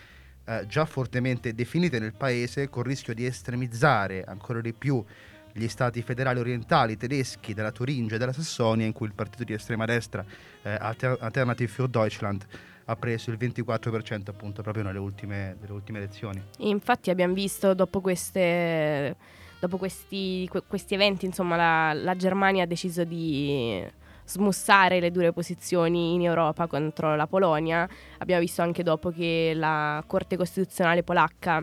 già 0.66 0.84
fortemente 0.86 1.54
definite 1.54 2.00
nel 2.00 2.12
paese, 2.12 2.68
con 2.68 2.82
il 2.82 2.88
rischio 2.88 3.14
di 3.14 3.24
estremizzare 3.24 4.24
ancora 4.24 4.60
di 4.60 4.72
più 4.72 5.04
gli 5.52 5.68
stati 5.68 6.02
federali 6.02 6.40
orientali 6.40 6.96
tedeschi 6.96 7.54
della 7.54 7.72
Turingia 7.72 8.14
e 8.14 8.18
della 8.18 8.32
Sassonia, 8.32 8.86
in 8.86 8.92
cui 8.92 9.06
il 9.06 9.14
partito 9.14 9.44
di 9.44 9.52
estrema 9.52 9.84
destra 9.84 10.24
eh, 10.62 10.74
Alter- 10.74 11.18
Alternative 11.20 11.70
für 11.70 11.88
Deutschland 11.88 12.46
ha 12.86 12.96
preso 12.96 13.30
il 13.30 13.36
24% 13.38 14.30
appunto 14.30 14.62
proprio 14.62 14.84
nelle 14.84 14.98
ultime, 14.98 15.56
nelle 15.60 15.72
ultime 15.72 15.98
elezioni. 15.98 16.42
Infatti 16.58 17.10
abbiamo 17.10 17.34
visto 17.34 17.74
dopo, 17.74 18.00
queste, 18.00 19.16
dopo 19.60 19.76
questi, 19.76 20.48
que- 20.50 20.62
questi 20.66 20.94
eventi, 20.94 21.26
insomma, 21.26 21.56
la, 21.56 21.92
la 21.92 22.16
Germania 22.16 22.64
ha 22.64 22.66
deciso 22.66 23.04
di 23.04 23.84
smussare 24.24 25.00
le 25.00 25.10
dure 25.10 25.32
posizioni 25.32 26.14
in 26.14 26.22
Europa 26.22 26.66
contro 26.66 27.14
la 27.14 27.26
Polonia. 27.26 27.88
Abbiamo 28.18 28.40
visto 28.40 28.62
anche 28.62 28.82
dopo 28.82 29.10
che 29.10 29.52
la 29.54 30.02
Corte 30.06 30.36
Costituzionale 30.36 31.02
polacca 31.02 31.62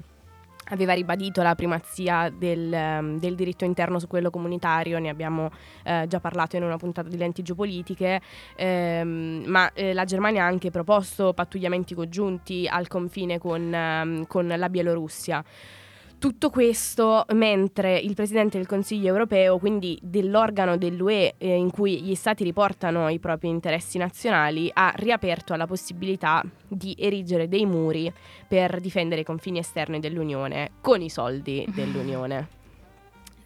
aveva 0.70 0.94
ribadito 0.94 1.42
la 1.42 1.56
primazia 1.56 2.30
del, 2.30 2.74
ehm, 2.74 3.20
del 3.20 3.36
diritto 3.36 3.66
interno 3.66 4.00
su 4.00 4.08
quello 4.08 4.30
comunitario, 4.30 5.00
ne 5.00 5.10
abbiamo 5.10 5.50
eh, 5.84 6.06
già 6.08 6.20
parlato 6.20 6.56
in 6.56 6.64
una 6.64 6.78
puntata 6.78 7.08
di 7.08 7.18
lenti 7.18 7.42
geopolitiche, 7.42 8.22
ehm, 8.56 9.44
ma 9.46 9.72
eh, 9.74 9.94
la 9.94 10.06
Germania 10.06 10.44
ha 10.44 10.48
anche 10.48 10.72
proposto 10.72 11.34
pattugliamenti 11.34 11.94
congiunti 11.94 12.68
al 12.68 12.88
confine 12.88 13.38
con, 13.38 13.74
ehm, 13.74 14.28
con 14.28 14.48
la 14.48 14.70
Bielorussia. 14.70 15.44
Tutto 16.20 16.50
questo 16.50 17.24
mentre 17.34 17.98
il 17.98 18.14
Presidente 18.14 18.58
del 18.58 18.68
Consiglio 18.68 19.08
europeo, 19.08 19.58
quindi 19.58 19.98
dell'organo 20.02 20.76
dell'UE 20.76 21.36
eh, 21.38 21.56
in 21.56 21.72
cui 21.72 22.02
gli 22.02 22.14
Stati 22.14 22.44
riportano 22.44 23.08
i 23.08 23.20
propri 23.20 23.48
interessi 23.48 23.98
nazionali, 23.98 24.70
ha 24.74 24.92
riaperto 24.98 25.54
alla 25.54 25.66
possibilità 25.66 26.44
di 26.68 26.94
erigere 27.00 27.48
dei 27.48 27.66
muri 27.66 28.12
per 28.46 28.82
difendere 28.82 29.22
i 29.22 29.24
confini 29.24 29.60
esterni 29.60 30.02
dell'Unione 30.02 30.72
con 30.82 31.02
i 31.02 31.10
soldi 31.10 31.66
dell'Unione. 31.74 32.58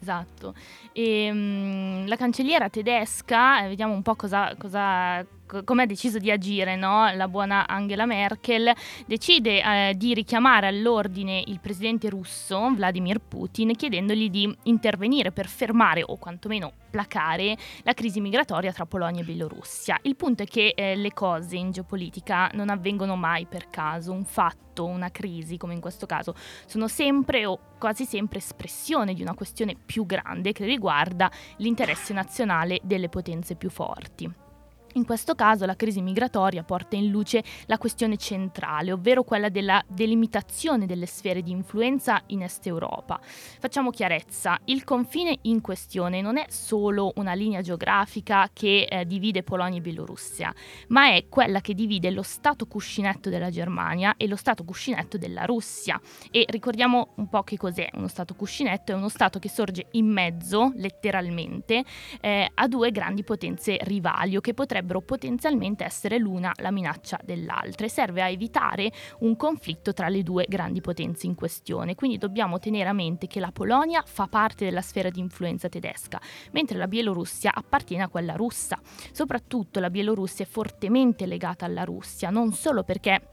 Esatto. 0.00 0.52
E, 0.92 1.30
mm, 1.32 2.06
la 2.08 2.16
cancelliera 2.16 2.68
tedesca, 2.68 3.64
eh, 3.64 3.68
vediamo 3.68 3.94
un 3.94 4.02
po' 4.02 4.16
cosa, 4.16 4.52
cosa, 4.58 5.24
co- 5.43 5.43
come 5.64 5.82
ha 5.82 5.86
deciso 5.86 6.18
di 6.18 6.30
agire 6.30 6.76
no? 6.76 7.12
la 7.14 7.28
buona 7.28 7.66
Angela 7.66 8.06
Merkel, 8.06 8.72
decide 9.06 9.62
eh, 9.62 9.94
di 9.96 10.14
richiamare 10.14 10.66
all'ordine 10.66 11.42
il 11.46 11.60
presidente 11.60 12.08
russo 12.08 12.72
Vladimir 12.74 13.20
Putin 13.20 13.72
chiedendogli 13.74 14.30
di 14.30 14.56
intervenire 14.64 15.32
per 15.32 15.46
fermare 15.46 16.02
o 16.04 16.16
quantomeno 16.16 16.72
placare 16.90 17.56
la 17.82 17.92
crisi 17.92 18.20
migratoria 18.20 18.72
tra 18.72 18.86
Polonia 18.86 19.20
e 19.20 19.24
Bielorussia. 19.24 19.98
Il 20.02 20.16
punto 20.16 20.44
è 20.44 20.46
che 20.46 20.74
eh, 20.76 20.94
le 20.94 21.12
cose 21.12 21.56
in 21.56 21.72
geopolitica 21.72 22.48
non 22.54 22.70
avvengono 22.70 23.16
mai 23.16 23.46
per 23.46 23.68
caso, 23.68 24.12
un 24.12 24.24
fatto, 24.24 24.84
una 24.84 25.10
crisi 25.10 25.56
come 25.56 25.74
in 25.74 25.80
questo 25.80 26.06
caso, 26.06 26.34
sono 26.66 26.86
sempre 26.88 27.46
o 27.46 27.58
quasi 27.78 28.04
sempre 28.04 28.38
espressione 28.38 29.14
di 29.14 29.22
una 29.22 29.34
questione 29.34 29.74
più 29.74 30.06
grande 30.06 30.52
che 30.52 30.64
riguarda 30.64 31.30
l'interesse 31.56 32.12
nazionale 32.12 32.80
delle 32.82 33.08
potenze 33.08 33.56
più 33.56 33.70
forti. 33.70 34.43
In 34.96 35.04
questo 35.04 35.34
caso 35.34 35.66
la 35.66 35.74
crisi 35.74 36.00
migratoria 36.00 36.62
porta 36.62 36.94
in 36.94 37.10
luce 37.10 37.42
la 37.66 37.78
questione 37.78 38.16
centrale, 38.16 38.92
ovvero 38.92 39.24
quella 39.24 39.48
della 39.48 39.82
delimitazione 39.88 40.86
delle 40.86 41.06
sfere 41.06 41.42
di 41.42 41.50
influenza 41.50 42.22
in 42.26 42.42
Est 42.42 42.64
Europa. 42.68 43.18
Facciamo 43.58 43.90
chiarezza, 43.90 44.56
il 44.66 44.84
confine 44.84 45.36
in 45.42 45.60
questione 45.60 46.20
non 46.20 46.36
è 46.36 46.44
solo 46.48 47.10
una 47.16 47.32
linea 47.32 47.60
geografica 47.60 48.48
che 48.52 48.86
eh, 48.88 49.04
divide 49.04 49.42
Polonia 49.42 49.78
e 49.78 49.80
Bielorussia, 49.80 50.54
ma 50.88 51.12
è 51.12 51.26
quella 51.28 51.60
che 51.60 51.74
divide 51.74 52.10
lo 52.12 52.22
stato 52.22 52.66
cuscinetto 52.66 53.30
della 53.30 53.50
Germania 53.50 54.14
e 54.16 54.28
lo 54.28 54.36
stato 54.36 54.62
cuscinetto 54.62 55.18
della 55.18 55.44
Russia. 55.44 56.00
E 56.30 56.44
ricordiamo 56.48 57.14
un 57.16 57.28
po' 57.28 57.42
che 57.42 57.56
cos'è 57.56 57.88
uno 57.94 58.06
stato 58.06 58.34
cuscinetto, 58.34 58.92
è 58.92 58.94
uno 58.94 59.08
stato 59.08 59.40
che 59.40 59.48
sorge 59.48 59.86
in 59.92 60.06
mezzo, 60.06 60.70
letteralmente, 60.76 61.82
eh, 62.20 62.48
a 62.54 62.68
due 62.68 62.92
grandi 62.92 63.24
potenze 63.24 63.76
rivali 63.82 64.36
o 64.36 64.40
che 64.40 64.54
potrebbero 64.54 64.82
potenzialmente 64.84 65.84
essere 65.84 66.18
l'una 66.18 66.52
la 66.56 66.70
minaccia 66.70 67.18
dell'altra 67.24 67.86
e 67.86 67.88
serve 67.88 68.22
a 68.22 68.28
evitare 68.28 68.92
un 69.20 69.36
conflitto 69.36 69.92
tra 69.92 70.08
le 70.08 70.22
due 70.22 70.46
grandi 70.48 70.80
potenze 70.80 71.26
in 71.26 71.34
questione. 71.34 71.94
Quindi 71.94 72.18
dobbiamo 72.18 72.58
tenere 72.58 72.88
a 72.88 72.92
mente 72.92 73.26
che 73.26 73.40
la 73.40 73.52
Polonia 73.52 74.02
fa 74.06 74.26
parte 74.26 74.64
della 74.64 74.82
sfera 74.82 75.10
di 75.10 75.20
influenza 75.20 75.68
tedesca, 75.68 76.20
mentre 76.52 76.78
la 76.78 76.88
Bielorussia 76.88 77.52
appartiene 77.54 78.04
a 78.04 78.08
quella 78.08 78.34
russa. 78.34 78.78
Soprattutto 79.12 79.80
la 79.80 79.90
Bielorussia 79.90 80.44
è 80.44 80.48
fortemente 80.48 81.26
legata 81.26 81.64
alla 81.64 81.84
Russia, 81.84 82.30
non 82.30 82.52
solo 82.52 82.82
perché 82.82 83.28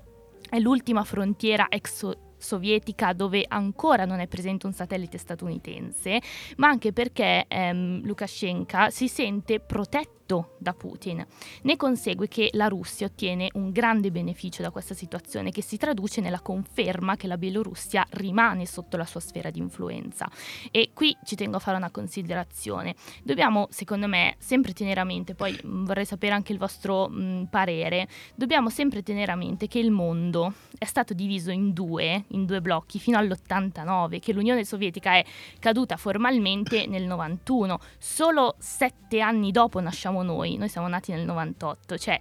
è 0.50 0.60
l'ultima 0.60 1.04
frontiera 1.04 1.68
ex 1.70 2.10
sovietica 2.42 3.14
dove 3.14 3.46
ancora 3.48 4.06
non 4.06 4.20
è 4.20 4.28
presente 4.28 4.66
un 4.66 4.74
satellite 4.74 5.18
statunitense, 5.18 6.22
ma 6.58 6.68
anche 6.68 6.92
perché 6.92 7.46
ehm, 7.48 8.02
Lukashenko 8.04 8.90
si 8.90 9.08
sente 9.08 9.60
protetto 9.60 10.21
da 10.58 10.74
Putin. 10.74 11.26
Ne 11.64 11.76
consegue 11.76 12.28
che 12.28 12.50
la 12.54 12.68
Russia 12.68 13.08
ottiene 13.08 13.50
un 13.54 13.72
grande 13.72 14.12
beneficio 14.12 14.62
da 14.62 14.72
questa 14.72 14.94
situazione 14.94 15.52
che 15.52 15.62
si 15.62 15.78
traduce 15.78 16.22
nella 16.22 16.40
conferma 16.40 17.16
che 17.16 17.28
la 17.28 17.38
Bielorussia 17.38 18.06
rimane 18.12 18.66
sotto 18.66 18.98
la 18.98 19.06
sua 19.06 19.20
sfera 19.20 19.50
di 19.50 19.60
influenza. 19.60 20.30
E 20.72 20.92
qui 20.94 21.16
ci 21.26 21.36
tengo 21.36 21.58
a 21.58 21.60
fare 21.60 21.78
una 21.78 21.92
considerazione. 21.92 22.96
Dobbiamo, 23.24 23.68
secondo 23.72 24.08
me, 24.08 24.36
sempre 24.40 24.74
tenere 24.74 25.02
a 25.02 25.04
mente, 25.04 25.36
poi 25.36 25.60
mh, 25.62 25.86
vorrei 25.86 26.06
sapere 26.06 26.34
anche 26.34 26.54
il 26.54 26.58
vostro 26.58 27.10
mh, 27.10 27.48
parere, 27.50 28.08
dobbiamo 28.36 28.70
sempre 28.70 29.04
tenere 29.04 29.32
a 29.32 29.36
mente 29.36 29.68
che 29.68 29.80
il 29.80 29.92
mondo 29.92 30.54
è 30.78 30.86
stato 30.86 31.14
diviso 31.14 31.52
in 31.52 31.74
due, 31.74 32.26
in 32.30 32.46
due 32.46 32.62
blocchi 32.62 33.00
fino 33.00 33.18
all'89, 33.18 34.20
che 34.20 34.34
l'Unione 34.34 34.64
Sovietica 34.66 35.16
è 35.16 35.26
caduta 35.60 35.98
formalmente 35.98 36.88
nel 36.88 37.04
91. 37.04 37.80
Solo 37.98 38.56
sette 38.58 39.20
anni 39.20 39.52
dopo 39.52 39.80
nasciamo 39.80 40.21
noi, 40.24 40.58
noi 40.58 40.70
siamo 40.70 40.88
nati 40.88 41.12
nel 41.12 41.26
98, 41.26 41.98
cioè 41.98 42.20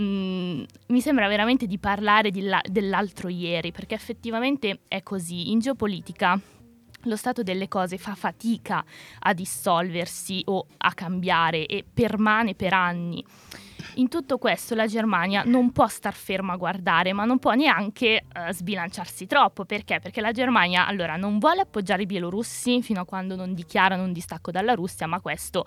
mm, 0.00 0.62
mi 0.88 1.00
sembra 1.00 1.28
veramente 1.28 1.66
di 1.66 1.78
parlare 1.78 2.30
di 2.30 2.42
la- 2.42 2.62
dell'altro 2.64 3.28
ieri, 3.28 3.72
perché 3.72 3.94
effettivamente 3.94 4.80
è 4.88 5.02
così. 5.02 5.50
In 5.50 5.60
geopolitica 5.60 6.40
lo 7.04 7.16
stato 7.16 7.42
delle 7.42 7.68
cose 7.68 7.96
fa 7.96 8.14
fatica 8.14 8.84
a 9.20 9.32
dissolversi 9.32 10.42
o 10.46 10.66
a 10.78 10.92
cambiare 10.92 11.66
e 11.66 11.84
permane 11.92 12.54
per 12.54 12.74
anni. 12.74 13.24
In 13.94 14.08
tutto 14.08 14.38
questo 14.38 14.74
la 14.74 14.86
Germania 14.86 15.42
non 15.44 15.72
può 15.72 15.86
star 15.86 16.14
ferma 16.14 16.54
a 16.54 16.56
guardare, 16.56 17.12
ma 17.12 17.24
non 17.24 17.38
può 17.38 17.52
neanche 17.52 18.24
eh, 18.32 18.52
sbilanciarsi 18.52 19.26
troppo. 19.26 19.64
Perché? 19.64 19.98
Perché 20.00 20.20
la 20.20 20.32
Germania 20.32 20.86
allora 20.86 21.16
non 21.16 21.38
vuole 21.38 21.62
appoggiare 21.62 22.02
i 22.02 22.06
bielorussi 22.06 22.82
fino 22.82 23.00
a 23.00 23.04
quando 23.04 23.36
non 23.36 23.54
dichiarano 23.54 24.02
un 24.02 24.12
distacco 24.12 24.50
dalla 24.50 24.74
Russia, 24.74 25.06
ma 25.06 25.20
questo 25.20 25.66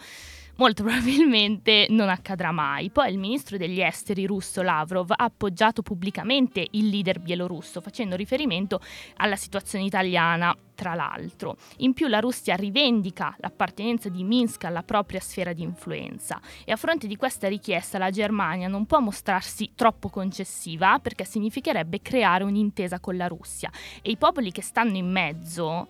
molto 0.56 0.84
probabilmente 0.84 1.88
non 1.90 2.10
accadrà 2.10 2.52
mai. 2.52 2.90
Poi 2.90 3.12
il 3.12 3.18
ministro 3.18 3.58
degli 3.58 3.82
esteri 3.82 4.26
russo 4.26 4.62
Lavrov 4.62 5.12
ha 5.12 5.24
appoggiato 5.24 5.82
pubblicamente 5.82 6.66
il 6.72 6.90
leader 6.90 7.20
bielorusso, 7.20 7.82
facendo 7.82 8.16
riferimento 8.16 8.80
alla 9.18 9.36
situazione 9.36 9.86
italiana, 9.86 10.56
tra 10.84 10.96
l'altro. 10.96 11.56
In 11.78 11.94
più 11.94 12.08
la 12.08 12.20
Russia 12.20 12.56
rivendica 12.56 13.34
l'appartenenza 13.40 14.10
di 14.10 14.26
Minsk 14.26 14.66
alla 14.66 14.84
propria 14.84 15.22
sfera 15.22 15.54
di 15.54 15.64
influenza 15.64 16.42
e 16.66 16.74
a 16.74 16.76
fronte 16.76 17.08
di 17.08 17.16
questa 17.16 17.48
richiesta 17.48 17.98
la 17.98 18.10
Germania 18.10 18.68
non 18.68 18.86
può 18.86 19.00
mostrarsi 19.00 19.72
troppo 19.76 20.10
concessiva 20.10 21.00
perché 21.00 21.24
significherebbe 21.24 22.02
creare 22.02 22.44
un'intesa 22.44 23.00
con 23.00 23.16
la 23.16 23.28
Russia 23.28 23.72
e 24.02 24.12
i 24.12 24.18
popoli 24.18 24.52
che 24.52 24.62
stanno 24.62 24.98
in 24.98 25.10
mezzo 25.10 25.88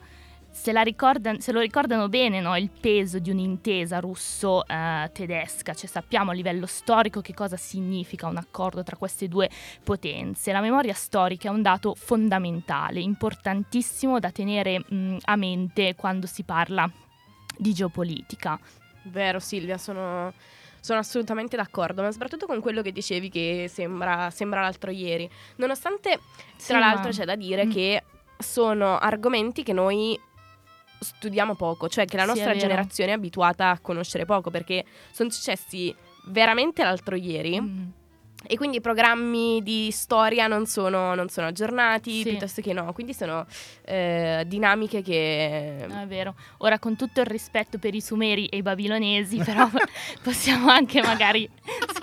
se, 0.56 0.72
la 0.72 0.82
ricordan- 0.84 1.40
se 1.40 1.52
lo 1.52 1.60
ricordano 1.60 2.08
bene 2.10 2.40
no, 2.40 2.56
il 2.56 2.70
peso 2.70 3.18
di 3.18 3.32
un'intesa 3.32 4.00
russo-tedesca, 4.00 5.74
cioè 5.74 5.90
sappiamo 5.90 6.32
a 6.32 6.34
livello 6.34 6.68
storico 6.68 7.22
che 7.22 7.34
cosa 7.34 7.58
significa 7.58 8.28
un 8.28 8.38
accordo 8.38 8.84
tra 8.84 8.96
queste 8.96 9.28
due 9.28 9.50
potenze. 9.84 10.52
La 10.52 10.62
memoria 10.62 10.94
storica 10.94 11.50
è 11.50 11.52
un 11.52 11.62
dato 11.64 11.96
fondamentale, 11.96 13.00
importantissimo 13.02 14.20
da 14.20 14.32
tenere 14.32 14.84
mh, 14.88 15.18
a 15.24 15.36
mente 15.36 15.96
quando 15.96 16.28
si 16.28 16.44
parla 16.44 16.90
di 17.58 17.74
geopolitica. 17.74 18.60
Vero 19.06 19.40
Silvia, 19.40 19.78
sono, 19.78 20.34
sono 20.80 21.00
assolutamente 21.00 21.56
d'accordo, 21.58 22.04
ma 22.04 22.12
soprattutto 22.12 22.46
con 22.46 22.62
quello 22.62 22.82
che 22.82 22.92
dicevi 22.92 23.30
che 23.30 23.66
sembra, 23.74 24.30
sembra 24.30 24.62
l'altro 24.62 24.92
ieri. 24.92 25.30
Nonostante, 25.58 26.20
Sì, 26.56 26.68
tra 26.68 26.80
l'altro, 26.80 27.06
ma- 27.10 27.10
c'è 27.16 27.26
da 27.26 27.36
dire 27.36 27.66
Mm. 27.66 27.72
che 27.72 28.04
sono 28.38 28.98
argomenti 28.98 29.64
che 29.64 29.74
noi 29.74 30.20
studiamo 31.04 31.56
poco, 31.56 31.88
cioè 31.90 32.06
che 32.06 32.16
la 32.18 32.24
Sì, 32.24 32.30
è 32.30 32.32
nostra 32.32 32.52
vero. 32.54 32.60
generazione 32.60 33.12
è 33.12 33.16
abituata 33.16 33.70
a 33.70 33.80
conoscere 33.80 34.26
poco, 34.26 34.50
perché 34.50 34.84
sono 35.12 35.30
successi 35.30 35.94
veramente 36.26 36.84
l'altro 36.84 37.16
ieri. 37.16 37.60
Mm. 37.62 37.84
E 38.46 38.56
quindi 38.58 38.78
i 38.78 38.82
programmi 38.82 39.62
di 39.64 39.90
storia 39.92 40.48
non 40.48 40.66
sono, 40.66 41.16
non 41.16 41.30
sono 41.30 41.48
aggiornati, 41.48 42.22
Sì. 42.22 42.30
piuttosto 42.30 42.62
che 42.62 42.74
no. 42.74 42.92
Quindi 42.94 43.14
sono 43.14 43.46
eh, 43.86 44.44
dinamiche 44.48 45.02
che... 45.02 45.78
È 45.86 46.06
vero. 46.08 46.36
Ora, 46.58 46.78
con 46.80 46.96
tutto 46.96 47.20
il 47.22 47.26
rispetto 47.26 47.78
per 47.80 47.96
i 47.96 48.02
sumeri 48.02 48.46
e 48.48 48.58
i 48.58 48.62
babilonesi, 48.62 49.38
però 49.38 49.70
possiamo 50.24 50.70
anche 50.70 51.02
magari 51.02 51.50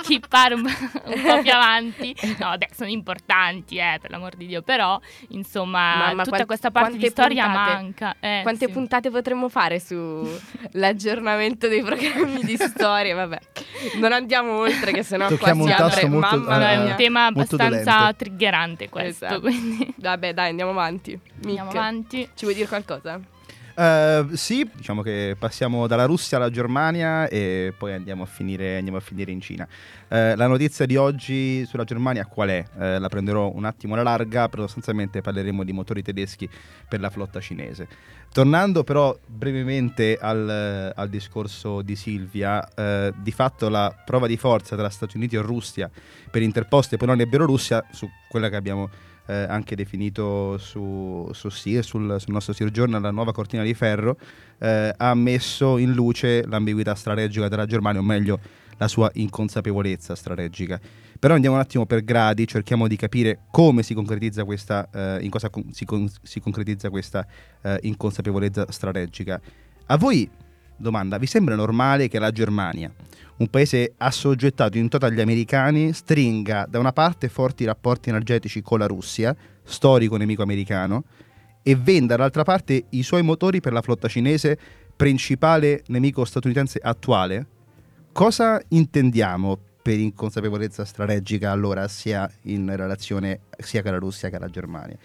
skippare 0.03 0.55
un, 0.55 0.63
un 0.65 1.23
po' 1.23 1.43
più 1.43 1.53
avanti. 1.53 2.15
No, 2.39 2.49
vabbè, 2.49 2.69
sono 2.75 2.89
importanti, 2.91 3.77
eh, 3.77 3.99
per 4.01 4.11
l'amor 4.11 4.35
di 4.37 4.47
Dio, 4.47 4.63
però, 4.63 4.99
insomma, 5.29 5.97
Ma- 5.97 6.15
ma 6.15 6.25
tutta 6.25 6.29
quant- 6.31 6.47
questa 6.47 6.71
parte 6.71 6.97
di 6.97 7.07
storia 7.09 7.45
puntate? 7.45 7.73
manca. 7.73 8.17
Eh, 8.21 8.41
Quante 8.43 8.67
sì. 8.67 8.73
puntate 8.73 9.11
potremmo 9.11 9.49
fare 9.49 9.79
sull'aggiornamento 9.79 11.69
dei 11.69 11.83
programmi 11.83 12.43
di 12.43 12.57
storia? 12.57 13.15
Vabbè, 13.15 13.39
non 13.97 14.13
andiamo 14.13 14.59
oltre, 14.59 14.93
che 14.93 15.03
sennò 15.03 15.29
Tocchiamo 15.29 15.65
qua 15.65 15.75
si 15.77 15.83
apre- 15.83 16.09
molto- 16.09 16.30
mamma 16.37 16.59
No, 16.59 16.65
è 16.67 16.91
un 16.91 16.95
tema 16.97 17.31
molto 17.31 17.55
abbastanza 17.57 17.97
dolente. 17.99 18.17
triggerante 18.17 18.89
questo, 18.89 19.25
Esatto. 19.27 19.41
quindi 19.41 19.95
Vabbè, 19.97 20.35
dai, 20.35 20.51
andiamo 20.51 20.71
avanti. 20.71 21.19
andiamo 21.43 21.69
Mick, 21.69 21.77
avanti. 21.79 22.29
Ci 22.35 22.45
vuoi 22.45 22.55
dire 22.55 22.67
qualcosa? 22.69 23.21
Eh, 23.75 24.27
sì, 24.33 24.69
diciamo 24.75 25.03
che 25.03 25.37
passiamo 25.39 25.87
dalla 25.87 26.05
Russia 26.05 26.37
alla 26.37 26.51
Germania 26.51 27.29
e 27.29 27.73
poi 27.77 27.95
andiamo 27.95 28.25
a 28.25 28.27
finire, 28.27 28.77
andiamo 28.77 28.99
a 28.99 29.01
finire 29.01 29.31
in 29.31 29.41
Cina. 29.41 29.67
Eh, 30.09 30.37
la 30.37 30.47
notizia 30.47 30.87
di 30.87 30.97
oggi 30.97 31.65
sulla 31.67 31.85
Germania 31.85 32.27
qual 32.27 32.49
è? 32.49 32.65
Eh, 32.79 32.99
la 32.99 33.09
prenderò 33.09 33.51
un 33.55 33.65
attimo 33.65 33.95
alla 33.95 34.03
larga, 34.03 34.49
però 34.49 34.63
sostanzialmente 34.65 35.21
parleremo 35.21 35.65
di 35.65 35.73
motori 35.73 36.03
tedeschi 36.03 36.49
per 36.89 37.01
la 37.01 37.11
flotta 37.11 37.41
cinese. 37.41 37.89
Tornando 38.33 38.85
però 38.85 39.19
brevemente 39.27 40.17
al, 40.21 40.93
al 40.95 41.09
discorso 41.09 41.83
di 41.83 41.97
Silvia, 41.97 42.65
di 43.17 43.33
fatto 43.33 43.69
la 43.69 43.93
prova 44.05 44.29
di 44.29 44.37
forza 44.37 44.77
tra 44.77 44.89
Stati 44.89 45.17
Uniti 45.17 45.35
e 45.35 45.41
Russia 45.41 45.91
per 46.31 46.41
interposte 46.41 46.97
Polonia 46.97 47.25
e 47.25 47.27
Bielorussia, 47.27 47.87
su 47.91 48.09
quella 48.29 48.49
che 48.49 48.55
abbiamo 48.55 48.89
eh, 49.31 49.47
anche 49.49 49.77
definito 49.77 50.59
su, 50.59 51.29
su 51.33 51.49
SIR, 51.49 51.85
sul, 51.85 52.17
sul 52.19 52.33
nostro 52.33 52.53
Sir 52.53 52.71
Journal, 52.73 53.01
la 53.01 53.13
nuova 53.13 53.33
cortina 53.33 53.63
di 53.63 53.75
ferro, 53.75 54.17
eh, 54.59 54.93
ha 54.97 55.15
messo 55.15 55.79
in 55.79 55.93
luce 55.93 56.45
l'ambiguità 56.47 56.97
strategica 56.97 57.47
della 57.47 57.67
Germania, 57.67 58.01
o 58.01 58.03
meglio 58.03 58.41
la 58.77 58.89
sua 58.89 59.09
inconsapevolezza 59.15 60.17
strategica. 60.17 60.81
Però 61.17 61.35
andiamo 61.35 61.57
un 61.57 61.63
attimo 61.63 61.87
per 61.87 62.03
gradi, 62.03 62.47
cerchiamo 62.49 62.89
di 62.89 62.97
capire 62.97 63.41
come 63.53 63.85
si 63.85 63.95
concretizza 63.95 64.45
questa, 64.45 64.89
eh, 64.93 65.19
in 65.21 65.31
cosa 65.31 65.49
con- 65.49 65.71
si, 65.71 65.85
con- 65.85 66.11
si 66.23 66.41
concretizza 66.41 66.91
questa 66.91 67.25
eh, 67.63 67.79
inconsapevolezza 67.83 68.67
strategica. 68.73 69.41
A 69.87 69.97
voi, 69.97 70.29
domanda, 70.81 71.19
vi 71.19 71.27
sembra 71.27 71.55
normale 71.55 72.09
che 72.09 72.19
la 72.19 72.31
Germania, 72.31 72.93
un 73.37 73.49
paese 73.49 73.95
assoggettato 73.97 74.79
in 74.79 74.89
toto 74.89 75.07
agli 75.07 75.21
americani, 75.21 75.93
stringa 75.93 76.67
da 76.69 76.79
una 76.79 76.93
parte 76.93 77.29
forti 77.29 77.65
rapporti 77.65 78.09
energetici 78.09 78.63
con 78.63 78.79
la 78.79 78.87
Russia, 78.87 79.37
storico 79.63 80.17
nemico 80.17 80.43
americano, 80.43 81.05
e 81.63 81.77
venda 81.77 82.17
dall'altra 82.17 82.43
parte 82.43 82.87
i 82.91 83.03
suoi 83.03 83.23
motori 83.23 83.61
per 83.61 83.73
la 83.73 83.83
flotta 83.83 84.09
cinese, 84.09 84.59
principale 84.97 85.83
nemico 85.89 86.25
statunitense 86.25 86.79
attuale? 86.83 87.47
Cosa 88.13 88.61
intendiamo 88.69 89.59
per 89.83 89.99
inconsapevolezza 89.99 90.85
strategica 90.85 91.51
allora 91.51 91.89
sia 91.89 92.31
in 92.43 92.75
relazione 92.75 93.41
sia 93.59 93.83
con 93.83 93.93
la 93.93 93.99
Russia 93.99 94.29
che 94.29 94.37
con 94.37 94.47
la 94.47 94.53
Germania? 94.53 94.97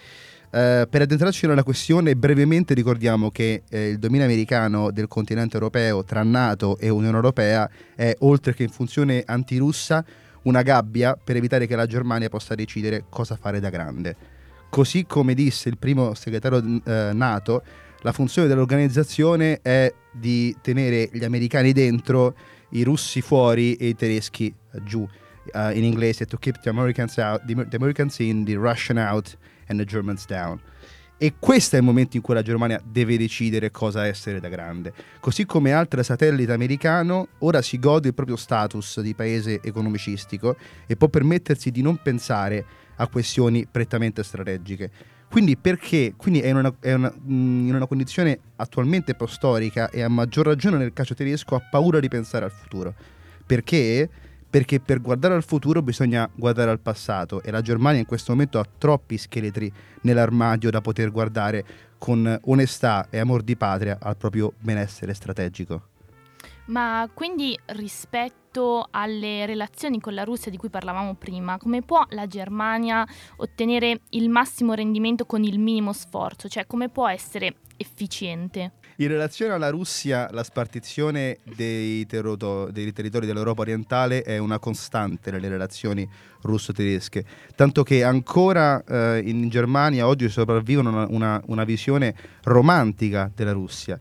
Eh, 0.56 0.88
per 0.90 1.02
addentrarci 1.02 1.48
nella 1.48 1.64
questione, 1.64 2.16
brevemente 2.16 2.74
ricordiamo 2.74 3.30
che 3.30 3.64
eh, 3.68 3.90
il 3.90 4.00
dominio 4.00 4.26
americano 4.26 4.90
del 4.90 5.10
continente 5.10 5.56
europeo 5.56 6.06
tra 6.06 6.24
NATO 6.24 6.78
e 6.78 6.88
Unione 6.88 7.14
Europea 7.14 7.70
è, 7.94 8.16
oltre 8.20 8.54
che 8.54 8.64
in 8.64 8.70
funzione 8.70 9.22
antirussa, 9.26 10.06
una 10.44 10.62
gabbia 10.62 11.20
per 11.22 11.36
evitare 11.36 11.68
che 11.68 11.76
la 11.76 11.86
Germania 11.86 12.30
possa 12.30 12.56
decidere 12.56 13.04
cosa 13.10 13.36
fare 13.36 13.60
da 13.60 13.70
grande. 13.70 14.16
Così 14.70 15.06
come 15.06 15.34
disse 15.34 15.68
il 15.68 15.78
primo 15.78 16.14
segretario 16.14 16.64
eh, 16.86 17.10
NATO, 17.12 17.62
la 18.00 18.14
funzione 18.14 18.48
dell'organizzazione 18.48 19.60
è 19.62 19.94
di 20.10 20.56
tenere 20.62 21.10
gli 21.12 21.26
americani 21.26 21.74
dentro, 21.74 22.34
i 22.70 22.84
russi 22.84 23.20
fuori 23.20 23.76
e 23.76 23.88
i 23.88 23.96
tedeschi 23.96 24.48
eh, 24.72 24.82
giù. 24.86 25.06
Eh, 25.52 25.78
in 25.78 25.84
inglese, 25.84 26.26
to 26.26 26.38
keep 26.38 26.62
the 26.62 26.70
Americans 26.70 27.18
out, 27.18 27.44
the, 27.46 27.68
the 27.68 27.76
Americans 27.76 28.20
in, 28.20 28.46
the 28.46 28.56
Russian 28.56 28.98
out 28.98 29.38
and 29.68 29.80
the 29.80 29.86
Germans 29.86 30.26
down. 30.26 30.60
E 31.18 31.36
questo 31.40 31.78
è 31.78 31.80
il 31.80 31.86
momento 31.86 32.18
in 32.18 32.22
cui 32.22 32.34
la 32.34 32.42
Germania 32.42 32.82
deve 32.84 33.18
decidere 33.18 33.72
cosa 33.72 34.06
essere 34.06 34.42
da 34.42 34.50
grande. 34.50 34.94
Così 35.22 35.46
come 35.46 35.72
altre 35.72 36.04
satellite 36.04 36.52
americano, 36.52 37.30
ora 37.40 37.62
si 37.62 37.80
gode 37.80 38.10
il 38.10 38.14
proprio 38.14 38.36
status 38.36 39.00
di 39.00 39.16
paese 39.16 39.62
economicistico 39.64 40.58
e 40.86 40.98
può 40.98 41.08
permettersi 41.08 41.72
di 41.72 41.82
non 41.82 42.02
pensare 42.02 42.66
a 42.98 43.08
questioni 43.08 43.66
prettamente 43.70 44.24
strategiche. 44.24 44.92
Quindi 45.30 45.56
perché? 45.56 46.14
Quindi 46.18 46.42
è 46.42 46.52
una, 46.52 46.74
è 46.82 46.94
una- 46.94 47.12
mh, 47.12 47.68
in 47.68 47.76
una 47.76 47.88
condizione 47.88 48.40
attualmente 48.58 49.16
post-storica 49.16 49.90
e 49.90 50.02
a 50.02 50.10
maggior 50.10 50.46
ragione 50.46 50.78
nel 50.78 50.94
caso 50.94 51.14
tedesco 51.14 51.56
ha 51.56 51.62
paura 51.62 52.00
di 52.00 52.10
pensare 52.10 52.44
al 52.46 52.52
futuro. 52.52 52.94
Perché? 53.46 54.10
Perché 54.56 54.80
per 54.80 55.02
guardare 55.02 55.34
al 55.34 55.44
futuro 55.44 55.82
bisogna 55.82 56.30
guardare 56.34 56.72
al 56.72 56.80
passato 56.80 57.44
e 57.44 57.52
la 57.52 57.60
Germania 57.60 58.00
in 58.00 58.06
questo 58.06 58.32
momento 58.32 58.58
ha 58.58 58.66
troppi 58.78 59.18
scheletri 59.18 59.70
nell'armadio 60.04 60.70
da 60.70 60.80
poter 60.80 61.12
guardare 61.12 61.66
con 61.98 62.40
onestà 62.46 63.08
e 63.10 63.20
amor 63.20 63.44
di 63.44 63.58
patria 63.58 63.98
al 64.02 64.16
proprio 64.16 64.54
benessere 64.58 65.14
strategico. 65.14 65.88
Ma 66.68 67.10
quindi 67.14 67.60
rispetto 67.66 68.88
alle 68.92 69.46
relazioni 69.46 70.00
con 70.00 70.14
la 70.14 70.24
Russia 70.24 70.50
di 70.50 70.56
cui 70.56 70.70
parlavamo 70.70 71.16
prima, 71.16 71.58
come 71.58 71.82
può 71.82 72.06
la 72.12 72.26
Germania 72.26 73.06
ottenere 73.36 74.04
il 74.12 74.30
massimo 74.30 74.74
rendimento 74.74 75.26
con 75.26 75.44
il 75.44 75.60
minimo 75.60 75.92
sforzo? 75.92 76.48
Cioè 76.48 76.66
come 76.66 76.88
può 76.88 77.10
essere 77.10 77.56
efficiente? 77.76 78.72
In 79.00 79.10
relazione 79.10 79.52
alla 79.52 79.70
Russia, 79.70 80.30
la 80.32 80.44
spartizione 80.44 81.40
dei, 81.44 82.06
terroto- 82.06 82.70
dei 82.72 82.94
territori 82.94 83.26
dell'Europa 83.26 83.60
orientale 83.60 84.22
è 84.22 84.38
una 84.38 84.58
costante 84.58 85.32
nelle 85.32 85.50
relazioni 85.50 86.08
russo-tedesche, 86.44 87.26
tanto 87.56 87.84
che 87.84 88.06
ancora 88.06 88.82
eh, 88.86 89.22
in 89.26 89.50
Germania 89.50 90.08
oggi 90.08 90.30
sopravvivono 90.30 90.90
una, 90.92 91.08
una- 91.10 91.42
una 91.48 91.64
visione 91.66 92.16
romantica 92.44 93.30
della 93.36 93.52
Russia. 93.52 94.00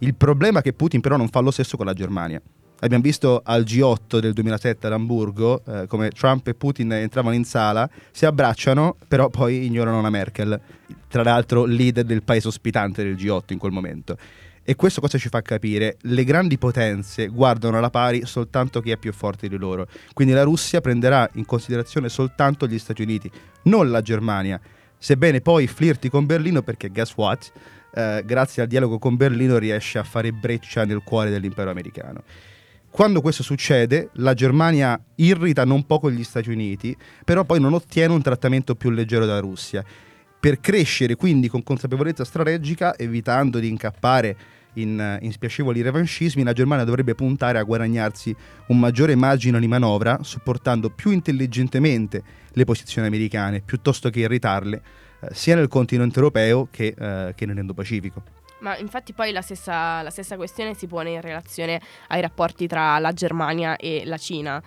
Il 0.00 0.14
problema 0.14 0.58
è 0.58 0.62
che 0.62 0.74
Putin 0.74 1.00
però 1.00 1.16
non 1.16 1.30
fa 1.30 1.40
lo 1.40 1.50
stesso 1.50 1.78
con 1.78 1.86
la 1.86 1.94
Germania. 1.94 2.42
Abbiamo 2.84 3.02
visto 3.02 3.40
al 3.42 3.62
G8 3.62 4.18
del 4.18 4.34
2007 4.34 4.86
ad 4.86 4.92
Amburgo 4.92 5.62
eh, 5.64 5.86
come 5.86 6.10
Trump 6.10 6.46
e 6.48 6.54
Putin 6.54 6.92
entravano 6.92 7.34
in 7.34 7.44
sala, 7.44 7.88
si 8.10 8.26
abbracciano, 8.26 8.96
però 9.08 9.30
poi 9.30 9.64
ignorano 9.64 10.02
la 10.02 10.10
Merkel, 10.10 10.60
tra 11.08 11.22
l'altro 11.22 11.64
leader 11.64 12.04
del 12.04 12.22
paese 12.22 12.48
ospitante 12.48 13.02
del 13.02 13.14
G8 13.14 13.54
in 13.54 13.58
quel 13.58 13.72
momento. 13.72 14.18
E 14.62 14.76
questo 14.76 15.00
cosa 15.00 15.16
ci 15.16 15.30
fa 15.30 15.40
capire? 15.40 15.96
Le 16.02 16.24
grandi 16.24 16.58
potenze 16.58 17.28
guardano 17.28 17.78
alla 17.78 17.88
pari 17.88 18.26
soltanto 18.26 18.82
chi 18.82 18.90
è 18.90 18.98
più 18.98 19.14
forte 19.14 19.48
di 19.48 19.56
loro. 19.56 19.86
Quindi 20.12 20.34
la 20.34 20.42
Russia 20.42 20.82
prenderà 20.82 21.26
in 21.36 21.46
considerazione 21.46 22.10
soltanto 22.10 22.66
gli 22.66 22.78
Stati 22.78 23.00
Uniti, 23.00 23.30
non 23.62 23.90
la 23.90 24.02
Germania. 24.02 24.60
Sebbene 24.98 25.40
poi 25.40 25.66
flirti 25.66 26.10
con 26.10 26.26
Berlino 26.26 26.60
perché 26.60 26.90
guess 26.90 27.14
what? 27.16 27.50
Eh, 27.94 28.22
grazie 28.26 28.60
al 28.60 28.68
dialogo 28.68 28.98
con 28.98 29.16
Berlino 29.16 29.56
riesce 29.56 29.98
a 29.98 30.04
fare 30.04 30.32
breccia 30.32 30.84
nel 30.84 31.02
cuore 31.02 31.30
dell'impero 31.30 31.70
americano. 31.70 32.22
Quando 32.94 33.20
questo 33.20 33.42
succede, 33.42 34.10
la 34.18 34.34
Germania 34.34 34.96
irrita 35.16 35.64
non 35.64 35.84
poco 35.84 36.12
gli 36.12 36.22
Stati 36.22 36.48
Uniti, 36.48 36.96
però 37.24 37.42
poi 37.42 37.58
non 37.58 37.72
ottiene 37.72 38.14
un 38.14 38.22
trattamento 38.22 38.76
più 38.76 38.90
leggero 38.90 39.26
dalla 39.26 39.40
Russia. 39.40 39.84
Per 40.38 40.60
crescere 40.60 41.16
quindi 41.16 41.48
con 41.48 41.64
consapevolezza 41.64 42.24
strategica, 42.24 42.96
evitando 42.96 43.58
di 43.58 43.68
incappare 43.68 44.36
in, 44.74 45.18
in 45.22 45.32
spiacevoli 45.32 45.82
revanchismi, 45.82 46.44
la 46.44 46.52
Germania 46.52 46.84
dovrebbe 46.84 47.16
puntare 47.16 47.58
a 47.58 47.64
guadagnarsi 47.64 48.32
un 48.68 48.78
maggiore 48.78 49.16
margine 49.16 49.58
di 49.58 49.66
manovra, 49.66 50.20
supportando 50.22 50.88
più 50.88 51.10
intelligentemente 51.10 52.22
le 52.52 52.64
posizioni 52.64 53.08
americane, 53.08 53.60
piuttosto 53.60 54.08
che 54.08 54.20
irritarle, 54.20 54.82
eh, 55.18 55.28
sia 55.32 55.56
nel 55.56 55.66
continente 55.66 56.20
europeo 56.20 56.68
che, 56.70 56.94
eh, 56.96 57.32
che 57.34 57.44
nell'Indo-Pacifico. 57.44 58.43
Ma 58.64 58.78
infatti 58.78 59.12
poi 59.12 59.30
la 59.30 59.42
stessa, 59.42 60.00
la 60.00 60.08
stessa 60.08 60.36
questione 60.36 60.72
si 60.72 60.86
pone 60.86 61.10
in 61.10 61.20
relazione 61.20 61.78
ai 62.08 62.22
rapporti 62.22 62.66
tra 62.66 62.98
la 62.98 63.12
Germania 63.12 63.76
e 63.76 64.04
la 64.06 64.16
Cina. 64.16 64.62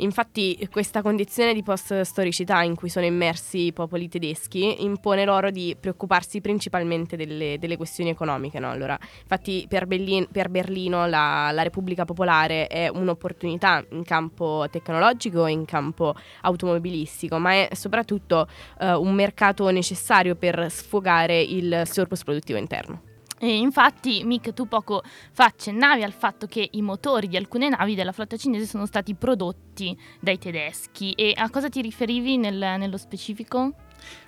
Infatti 0.00 0.68
questa 0.70 1.00
condizione 1.00 1.54
di 1.54 1.62
post-storicità 1.62 2.60
in 2.60 2.74
cui 2.74 2.90
sono 2.90 3.06
immersi 3.06 3.66
i 3.66 3.72
popoli 3.72 4.08
tedeschi 4.08 4.84
impone 4.84 5.24
loro 5.24 5.50
di 5.50 5.74
preoccuparsi 5.80 6.42
principalmente 6.42 7.16
delle, 7.16 7.56
delle 7.58 7.78
questioni 7.78 8.10
economiche. 8.10 8.58
No? 8.58 8.70
Allora, 8.70 8.98
infatti 9.22 9.64
per, 9.66 9.86
Berlin- 9.86 10.28
per 10.30 10.50
Berlino 10.50 11.06
la, 11.06 11.50
la, 11.50 11.62
Repubblica 11.62 12.04
Popolare 12.04 12.66
è 12.66 12.88
un'opportunità 12.88 13.82
in 13.92 14.04
campo 14.04 14.66
tecnologico 14.70 15.46
e 15.46 15.52
in 15.52 15.64
campo 15.64 16.14
automobilistico, 16.42 17.38
ma 17.38 17.52
è 17.52 17.70
soprattutto 17.72 18.46
eh, 18.78 18.92
un 18.92 19.14
mercato 19.14 19.70
necessario 19.70 20.36
per 20.36 20.70
sfogare 20.70 21.40
il 21.40 21.82
surplus 21.86 22.22
produttivo 22.24 22.58
interno. 22.58 23.08
E 23.40 23.56
infatti, 23.56 24.24
Mick, 24.24 24.52
tu 24.52 24.66
poco 24.66 25.02
fa 25.32 25.44
accennavi 25.44 26.02
al 26.02 26.12
fatto 26.12 26.46
che 26.46 26.68
i 26.72 26.82
motori 26.82 27.28
di 27.28 27.36
alcune 27.36 27.68
navi 27.68 27.94
della 27.94 28.12
flotta 28.12 28.36
cinese 28.36 28.66
sono 28.66 28.84
stati 28.84 29.14
prodotti 29.14 29.96
dai 30.20 30.38
tedeschi. 30.38 31.12
E 31.12 31.32
a 31.36 31.48
cosa 31.50 31.68
ti 31.68 31.80
riferivi 31.80 32.36
nel, 32.36 32.56
nello 32.56 32.96
specifico? 32.96 33.74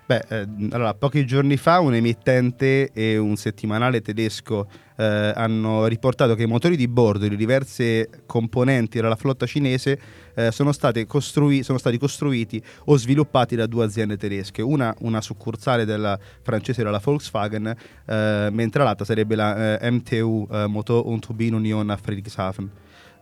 Beh, 0.07 0.25
eh, 0.29 0.49
allora, 0.71 0.93
pochi 0.95 1.25
giorni 1.25 1.57
fa 1.57 1.79
un 1.79 1.95
emittente 1.95 2.91
e 2.93 3.17
un 3.17 3.37
settimanale 3.37 4.01
tedesco 4.01 4.69
eh, 4.97 5.33
hanno 5.35 5.87
riportato 5.87 6.35
che 6.35 6.43
i 6.43 6.47
motori 6.47 6.77
di 6.77 6.89
bordo 6.89 7.29
di 7.29 7.37
diverse 7.37 8.09
componenti 8.27 9.01
della 9.01 9.15
flotta 9.15 9.47
cinese 9.47 10.01
eh, 10.35 10.51
sono, 10.51 10.73
costrui- 11.07 11.63
sono, 11.63 11.79
stati 11.79 11.97
costruiti 11.97 12.61
o 12.87 12.97
sviluppati 12.97 13.55
da 13.55 13.67
due 13.67 13.85
aziende 13.85 14.17
tedesche, 14.17 14.63
una 14.63 14.93
una 15.03 15.21
succursale 15.21 15.85
della 15.85 16.19
francese 16.43 16.83
della 16.83 17.01
Volkswagen, 17.03 17.67
eh, 18.05 18.49
mentre 18.51 18.83
l'altra 18.83 19.05
sarebbe 19.05 19.37
la 19.37 19.79
eh, 19.79 19.91
MTU 19.93 20.49
eh, 20.51 20.67
Motor 20.67 21.07
und 21.07 21.25
Turbine 21.25 21.55
Union 21.55 21.89
a 21.89 21.97
Friedrichshafen. 21.97 22.71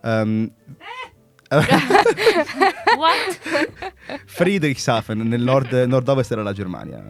Um, 0.01 0.51
What? 1.49 3.39
Friedrichshafen, 4.27 5.29
nel 5.29 5.41
nord, 5.41 5.73
nord-ovest 5.73 6.35
della 6.35 6.53
Germania 6.53 7.03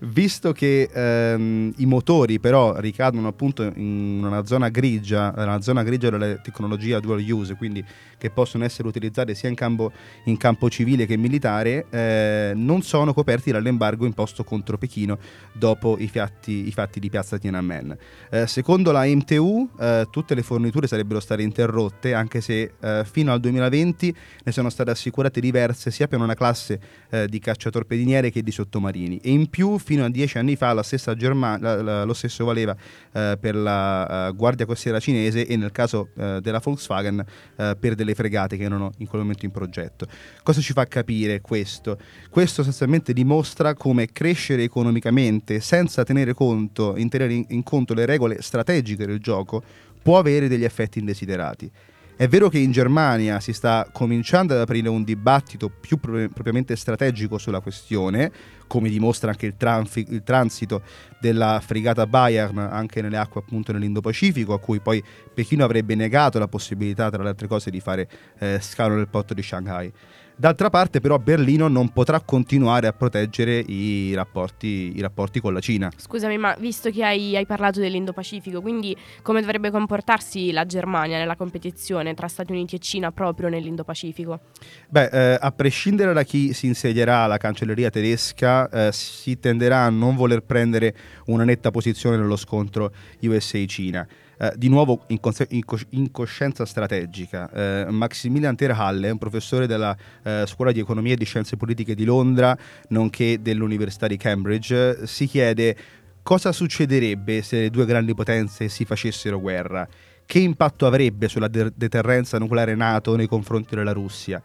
visto 0.00 0.52
che 0.52 0.88
ehm, 0.92 1.72
i 1.76 1.86
motori 1.86 2.38
però 2.38 2.78
ricadono 2.78 3.28
appunto 3.28 3.62
in 3.62 4.22
una 4.24 4.44
zona 4.44 4.68
grigia, 4.68 5.32
una 5.36 5.60
zona 5.60 5.82
grigia 5.82 6.10
della 6.10 6.36
tecnologia 6.36 7.00
dual 7.00 7.22
use, 7.28 7.54
quindi 7.56 7.84
che 8.24 8.30
possono 8.30 8.64
essere 8.64 8.88
utilizzate 8.88 9.34
sia 9.34 9.48
in 9.48 9.54
campo, 9.54 9.92
in 10.24 10.36
campo 10.36 10.70
civile 10.70 11.04
che 11.04 11.16
militare, 11.16 11.86
eh, 11.90 12.52
non 12.54 12.82
sono 12.82 13.12
coperti 13.12 13.50
dall'embargo 13.50 14.06
imposto 14.06 14.44
contro 14.44 14.78
Pechino 14.78 15.18
dopo 15.52 15.96
i 15.98 16.08
fatti, 16.08 16.66
i 16.66 16.72
fatti 16.72 17.00
di 17.00 17.10
piazza 17.10 17.36
Tiananmen. 17.36 17.96
Eh, 18.30 18.46
secondo 18.46 18.92
la 18.92 19.04
MTU 19.04 19.68
eh, 19.78 20.06
tutte 20.10 20.34
le 20.34 20.42
forniture 20.42 20.86
sarebbero 20.86 21.20
state 21.20 21.42
interrotte 21.42 22.14
anche 22.14 22.40
se 22.40 22.72
eh, 22.80 23.04
fino 23.04 23.32
al 23.32 23.40
2020 23.40 24.16
ne 24.44 24.52
sono 24.52 24.70
state 24.70 24.90
assicurate 24.90 25.40
diverse 25.40 25.90
sia 25.90 26.08
per 26.08 26.20
una 26.20 26.34
classe 26.34 26.80
eh, 27.10 27.28
di 27.28 27.38
cacciatorpediniere 27.38 28.30
che 28.30 28.42
di 28.42 28.50
sottomarini 28.50 29.18
e 29.18 29.30
in 29.30 29.50
più 29.50 29.78
fino 29.84 30.04
a 30.04 30.08
dieci 30.08 30.38
anni 30.38 30.56
fa 30.56 30.74
German- 31.14 31.60
la, 31.60 31.82
la, 31.82 32.04
lo 32.04 32.14
stesso 32.14 32.44
valeva 32.44 32.74
eh, 33.12 33.36
per 33.38 33.54
la 33.54 34.28
uh, 34.30 34.34
Guardia 34.34 34.66
Costiera 34.66 34.98
cinese 34.98 35.46
e 35.46 35.56
nel 35.56 35.70
caso 35.70 36.08
uh, 36.14 36.40
della 36.40 36.58
Volkswagen 36.58 37.24
uh, 37.56 37.78
per 37.78 37.94
delle 37.94 38.14
fregate 38.14 38.56
che 38.56 38.64
erano 38.64 38.92
in 38.98 39.06
quel 39.06 39.20
momento 39.20 39.44
in 39.44 39.50
progetto. 39.50 40.06
Cosa 40.42 40.60
ci 40.60 40.72
fa 40.72 40.86
capire 40.86 41.40
questo? 41.40 41.98
Questo 42.30 42.62
sostanzialmente 42.62 43.12
dimostra 43.12 43.74
come 43.74 44.06
crescere 44.10 44.62
economicamente 44.62 45.60
senza 45.60 46.02
tenere 46.02 46.32
conto, 46.32 46.96
in 46.96 47.08
tenere 47.08 47.34
in, 47.34 47.44
in 47.48 47.62
conto 47.62 47.94
le 47.94 48.06
regole 48.06 48.40
strategiche 48.40 49.06
del 49.06 49.20
gioco 49.20 49.62
può 50.02 50.18
avere 50.18 50.48
degli 50.48 50.64
effetti 50.64 50.98
indesiderati. 50.98 51.70
È 52.16 52.28
vero 52.28 52.48
che 52.48 52.58
in 52.58 52.70
Germania 52.70 53.40
si 53.40 53.52
sta 53.52 53.88
cominciando 53.90 54.54
ad 54.54 54.60
aprire 54.60 54.88
un 54.88 55.02
dibattito 55.02 55.68
più 55.68 55.98
pro- 55.98 56.28
propriamente 56.28 56.76
strategico 56.76 57.38
sulla 57.38 57.58
questione, 57.58 58.30
come 58.66 58.88
dimostra 58.88 59.30
anche 59.30 59.46
il, 59.46 59.56
tranfi- 59.56 60.06
il, 60.08 60.22
transito 60.22 60.82
della 61.20 61.60
fregata 61.64 62.06
Bayern 62.06 62.58
anche 62.58 63.00
nelle 63.02 63.16
acque 63.16 63.40
appunto 63.40 63.72
nell'Indo-Pacifico, 63.72 64.52
a 64.52 64.58
cui 64.58 64.80
poi 64.80 65.02
Pechino 65.32 65.64
avrebbe 65.64 65.94
negato 65.94 66.38
la 66.38 66.48
possibilità, 66.48 67.10
tra 67.10 67.22
le 67.22 67.30
altre 67.30 67.46
cose, 67.46 67.70
di 67.70 67.80
fare 67.80 68.08
eh, 68.38 68.58
scalo 68.60 68.94
nel 68.94 69.08
porto 69.08 69.34
di 69.34 69.42
Shanghai. 69.42 69.92
D'altra 70.36 70.68
parte 70.68 70.98
però 70.98 71.18
Berlino 71.18 71.68
non 71.68 71.90
potrà 71.90 72.20
continuare 72.20 72.88
a 72.88 72.92
proteggere 72.92 73.56
i 73.58 74.12
rapporti, 74.14 74.96
i 74.96 75.00
rapporti 75.00 75.40
con 75.40 75.52
la 75.52 75.60
Cina. 75.60 75.92
Scusami, 75.96 76.38
ma 76.38 76.56
visto 76.58 76.90
che 76.90 77.04
hai, 77.04 77.36
hai 77.36 77.46
parlato 77.46 77.78
dell'Indo-Pacifico, 77.78 78.60
quindi 78.60 78.96
come 79.22 79.40
dovrebbe 79.40 79.70
comportarsi 79.70 80.50
la 80.50 80.66
Germania 80.66 81.18
nella 81.18 81.36
competizione 81.36 82.14
tra 82.14 82.26
Stati 82.26 82.50
Uniti 82.50 82.74
e 82.74 82.78
Cina 82.80 83.12
proprio 83.12 83.48
nell'Indo-Pacifico? 83.48 84.40
Beh, 84.88 85.34
eh, 85.34 85.38
a 85.40 85.52
prescindere 85.52 86.12
da 86.12 86.24
chi 86.24 86.52
si 86.52 86.66
insedierà 86.66 87.18
alla 87.18 87.38
cancelleria 87.38 87.90
tedesca, 87.90 88.53
eh, 88.68 88.92
si 88.92 89.38
tenderà 89.38 89.84
a 89.84 89.90
non 89.90 90.14
voler 90.16 90.42
prendere 90.42 90.94
una 91.26 91.44
netta 91.44 91.70
posizione 91.70 92.16
nello 92.16 92.36
scontro 92.36 92.92
USA-Cina. 93.20 94.06
Eh, 94.36 94.52
di 94.56 94.68
nuovo 94.68 95.04
in, 95.08 95.20
cons- 95.20 95.46
in, 95.50 95.64
cos- 95.64 95.86
in 95.90 96.10
coscienza 96.10 96.64
strategica. 96.64 97.50
Eh, 97.50 97.90
Maximilian 97.90 98.56
Terhalle, 98.56 99.10
un 99.10 99.18
professore 99.18 99.66
della 99.66 99.96
eh, 100.22 100.44
Scuola 100.46 100.72
di 100.72 100.80
Economia 100.80 101.14
e 101.14 101.16
di 101.16 101.24
Scienze 101.24 101.56
Politiche 101.56 101.94
di 101.94 102.04
Londra, 102.04 102.56
nonché 102.88 103.40
dell'Università 103.40 104.06
di 104.06 104.16
Cambridge, 104.16 105.06
si 105.06 105.26
chiede 105.26 105.76
cosa 106.22 106.52
succederebbe 106.52 107.42
se 107.42 107.60
le 107.60 107.70
due 107.70 107.84
grandi 107.84 108.14
potenze 108.14 108.68
si 108.68 108.84
facessero 108.84 109.40
guerra. 109.40 109.86
Che 110.26 110.38
impatto 110.38 110.86
avrebbe 110.86 111.28
sulla 111.28 111.48
de- 111.48 111.72
deterrenza 111.74 112.38
nucleare 112.38 112.74
NATO 112.74 113.14
nei 113.14 113.28
confronti 113.28 113.76
della 113.76 113.92
Russia? 113.92 114.42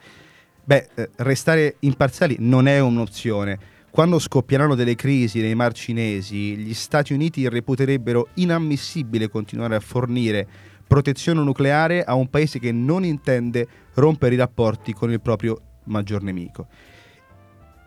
Beh, 0.63 0.89
eh, 0.93 1.09
restare 1.17 1.77
imparziali 1.79 2.35
non 2.39 2.67
è 2.67 2.79
un'opzione 2.79 3.77
quando 3.91 4.19
scoppieranno 4.19 4.75
delle 4.75 4.95
crisi 4.95 5.41
nei 5.41 5.55
mar 5.55 5.73
cinesi, 5.73 6.55
gli 6.55 6.73
Stati 6.73 7.13
Uniti 7.13 7.47
reputerebbero 7.49 8.29
inammissibile 8.35 9.29
continuare 9.29 9.75
a 9.75 9.79
fornire 9.79 10.47
protezione 10.85 11.43
nucleare 11.43 12.03
a 12.03 12.15
un 12.15 12.29
paese 12.29 12.59
che 12.59 12.71
non 12.71 13.03
intende 13.03 13.67
rompere 13.93 14.35
i 14.35 14.37
rapporti 14.37 14.93
con 14.93 15.11
il 15.11 15.21
proprio 15.21 15.59
maggior 15.85 16.23
nemico. 16.23 16.67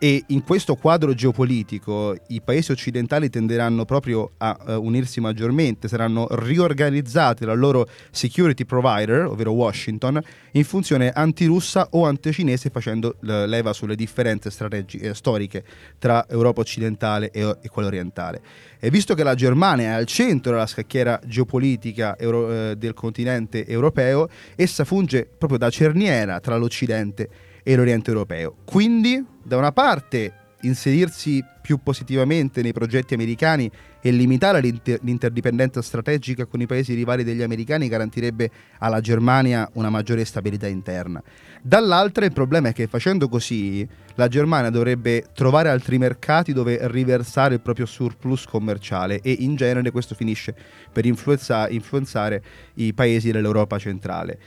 E 0.05 0.25
in 0.27 0.43
questo 0.43 0.75
quadro 0.75 1.15
geopolitico 1.15 2.17
i 2.31 2.41
paesi 2.41 2.73
occidentali 2.73 3.31
tenderanno 3.31 3.85
proprio 3.85 4.33
a 4.39 4.59
uh, 4.59 4.85
unirsi 4.85 5.21
maggiormente, 5.21 5.87
saranno 5.87 6.27
riorganizzati 6.29 7.45
dal 7.45 7.57
loro 7.57 7.89
security 8.11 8.65
provider, 8.65 9.27
ovvero 9.27 9.53
Washington, 9.53 10.21
in 10.55 10.65
funzione 10.65 11.13
antirussa 11.13 11.87
o 11.91 12.05
anticinese 12.05 12.69
facendo 12.71 13.15
uh, 13.21 13.45
leva 13.47 13.73
sulle 13.73 13.95
differenze 13.95 14.51
strategiche, 14.51 15.11
eh, 15.11 15.15
storiche 15.15 15.63
tra 16.01 16.27
Europa 16.29 16.63
occidentale 16.63 17.31
e, 17.31 17.59
e, 17.63 17.69
quella 17.69 17.87
orientale. 17.87 18.43
E 18.81 18.91
visto 18.91 19.15
che 19.15 19.23
la 19.23 19.37
Germania 19.37 19.91
è 19.91 19.93
al 19.93 20.07
centro 20.07 20.51
della 20.51 20.67
scacchiera 20.67 21.21
geopolitica 21.25 22.19
euro, 22.19 22.71
uh, 22.71 22.75
del 22.75 22.95
continente 22.95 23.65
europeo, 23.69 24.29
essa 24.57 24.85
funge 24.85 25.29
proprio 25.39 25.61
da 25.61 25.71
cerniera 25.71 26.41
tra 26.41 26.57
l'Occidente 26.57 27.23
e 27.23 27.52
l'Oriente 27.65 28.11
europeo. 28.11 28.57
Quindi 28.65 29.25
da 29.43 29.57
una 29.57 29.73
parte 29.73 30.35
inserirsi 30.63 31.45
più 31.61 31.79
positivamente 31.83 32.61
nei 32.63 32.73
progetti 32.73 33.15
americani 33.15 33.71
e 34.01 34.11
limitare 34.11 34.61
l'inter- 34.61 35.01
l'interdipendenza 35.03 35.81
strategica 35.81 36.45
con 36.47 36.61
i 36.61 36.67
paesi 36.67 36.95
rivali 36.95 37.23
degli 37.23 37.43
americani 37.43 37.89
garantirebbe 37.89 38.51
alla 38.79 39.01
Germania 39.01 39.69
una 39.75 39.91
maggiore 39.91 40.25
stabilità 40.25 40.67
interna. 40.67 41.23
Dall'altra 41.63 42.25
il 42.25 42.33
problema 42.33 42.69
è 42.69 42.73
che 42.73 42.89
facendo 42.89 43.29
così 43.29 43.87
la 44.17 44.29
Germania 44.29 44.71
dovrebbe 44.71 45.27
trovare 45.33 45.69
altri 45.69 45.99
mercati 45.99 46.53
dove 46.53 46.79
riversare 46.89 47.55
il 47.55 47.61
proprio 47.61 47.87
surplus 47.87 48.45
commerciale 48.47 49.21
e 49.21 49.37
in 49.41 49.55
genere 49.55 49.91
questo 49.93 50.17
finisce 50.17 50.55
per 50.93 51.07
influenza- 51.07 51.69
influenzare 51.69 52.43
i 52.75 52.93
paesi 52.93 53.31
dell'Europa 53.31 53.79
centrale. 53.79 54.39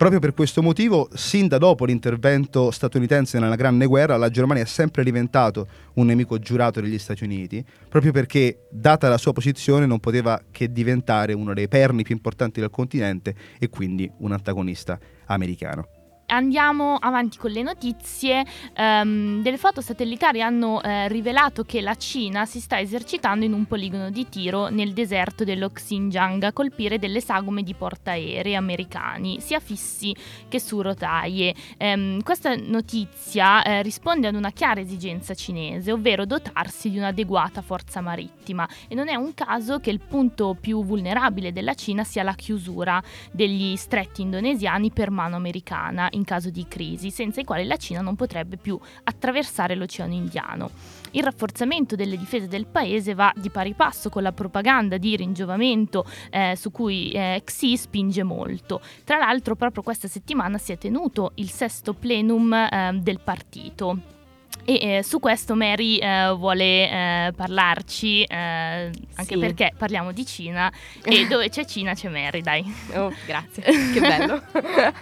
Proprio 0.00 0.18
per 0.18 0.32
questo 0.32 0.62
motivo, 0.62 1.10
sin 1.12 1.46
da 1.46 1.58
dopo 1.58 1.84
l'intervento 1.84 2.70
statunitense 2.70 3.38
nella 3.38 3.54
Grande 3.54 3.84
Guerra, 3.84 4.16
la 4.16 4.30
Germania 4.30 4.62
è 4.62 4.66
sempre 4.66 5.04
diventato 5.04 5.68
un 5.96 6.06
nemico 6.06 6.38
giurato 6.38 6.80
degli 6.80 6.98
Stati 6.98 7.22
Uniti, 7.22 7.62
proprio 7.86 8.10
perché, 8.10 8.66
data 8.70 9.10
la 9.10 9.18
sua 9.18 9.34
posizione, 9.34 9.84
non 9.84 10.00
poteva 10.00 10.40
che 10.50 10.72
diventare 10.72 11.34
uno 11.34 11.52
dei 11.52 11.68
perni 11.68 12.02
più 12.02 12.14
importanti 12.14 12.60
del 12.60 12.70
continente 12.70 13.34
e 13.58 13.68
quindi 13.68 14.10
un 14.20 14.32
antagonista 14.32 14.98
americano. 15.26 15.99
Andiamo 16.30 16.96
avanti 16.96 17.36
con 17.36 17.50
le 17.50 17.62
notizie. 17.62 18.44
Ehm, 18.74 19.42
delle 19.42 19.58
foto 19.58 19.80
satellitari 19.80 20.40
hanno 20.40 20.82
eh, 20.82 21.08
rivelato 21.08 21.64
che 21.64 21.80
la 21.80 21.94
Cina 21.96 22.46
si 22.46 22.60
sta 22.60 22.80
esercitando 22.80 23.44
in 23.44 23.52
un 23.52 23.66
poligono 23.66 24.10
di 24.10 24.28
tiro 24.28 24.68
nel 24.68 24.92
deserto 24.92 25.44
dello 25.44 25.70
Xinjiang 25.70 26.42
a 26.44 26.52
colpire 26.52 26.98
delle 26.98 27.20
sagome 27.20 27.62
di 27.62 27.74
portaerei 27.74 28.56
americani, 28.56 29.40
sia 29.40 29.60
fissi 29.60 30.14
che 30.48 30.60
su 30.60 30.80
rotaie. 30.80 31.54
Ehm, 31.76 32.22
questa 32.22 32.54
notizia 32.56 33.62
eh, 33.62 33.82
risponde 33.82 34.28
ad 34.28 34.34
una 34.34 34.50
chiara 34.50 34.80
esigenza 34.80 35.34
cinese, 35.34 35.92
ovvero 35.92 36.24
dotarsi 36.24 36.90
di 36.90 36.98
un'adeguata 36.98 37.62
forza 37.62 38.00
marittima. 38.00 38.68
E 38.88 38.94
non 38.94 39.08
è 39.08 39.14
un 39.14 39.34
caso 39.34 39.80
che 39.80 39.90
il 39.90 40.00
punto 40.00 40.56
più 40.58 40.84
vulnerabile 40.84 41.52
della 41.52 41.74
Cina 41.74 42.04
sia 42.04 42.22
la 42.22 42.34
chiusura 42.34 43.02
degli 43.30 43.76
stretti 43.76 44.22
indonesiani 44.22 44.90
per 44.90 45.10
mano 45.10 45.36
americana 45.36 46.08
in 46.20 46.24
caso 46.24 46.50
di 46.50 46.66
crisi, 46.68 47.10
senza 47.10 47.40
i 47.40 47.44
quali 47.44 47.64
la 47.64 47.76
Cina 47.76 48.00
non 48.00 48.14
potrebbe 48.14 48.56
più 48.56 48.78
attraversare 49.04 49.74
l'Oceano 49.74 50.12
Indiano. 50.12 50.70
Il 51.12 51.24
rafforzamento 51.24 51.96
delle 51.96 52.16
difese 52.16 52.46
del 52.46 52.66
paese 52.66 53.14
va 53.14 53.32
di 53.34 53.50
pari 53.50 53.74
passo 53.74 54.10
con 54.10 54.22
la 54.22 54.32
propaganda 54.32 54.96
di 54.96 55.16
ringiovamento 55.16 56.04
eh, 56.30 56.54
su 56.56 56.70
cui 56.70 57.10
eh, 57.10 57.42
Xi 57.44 57.76
spinge 57.76 58.22
molto. 58.22 58.80
Tra 59.04 59.18
l'altro 59.18 59.56
proprio 59.56 59.82
questa 59.82 60.06
settimana 60.06 60.58
si 60.58 60.72
è 60.72 60.78
tenuto 60.78 61.32
il 61.36 61.50
sesto 61.50 61.94
plenum 61.94 62.52
eh, 62.52 62.98
del 63.02 63.20
partito. 63.20 64.19
E 64.70 64.98
eh, 64.98 65.02
su 65.02 65.18
questo 65.18 65.56
Mary 65.56 65.96
eh, 65.96 66.32
vuole 66.36 66.88
eh, 66.88 67.32
parlarci, 67.34 68.22
eh, 68.22 68.36
anche 68.36 69.34
Sì. 69.34 69.36
perché 69.36 69.72
parliamo 69.76 70.12
di 70.12 70.24
Cina 70.24 70.72
e 71.02 71.26
dove 71.28 71.48
c'è 71.48 71.64
Cina 71.64 71.92
c'è 71.92 72.08
Mary, 72.08 72.40
dai. 72.40 72.72
Oh, 72.94 73.12
grazie, 73.26 73.64
che 73.64 73.98
bello. 73.98 74.40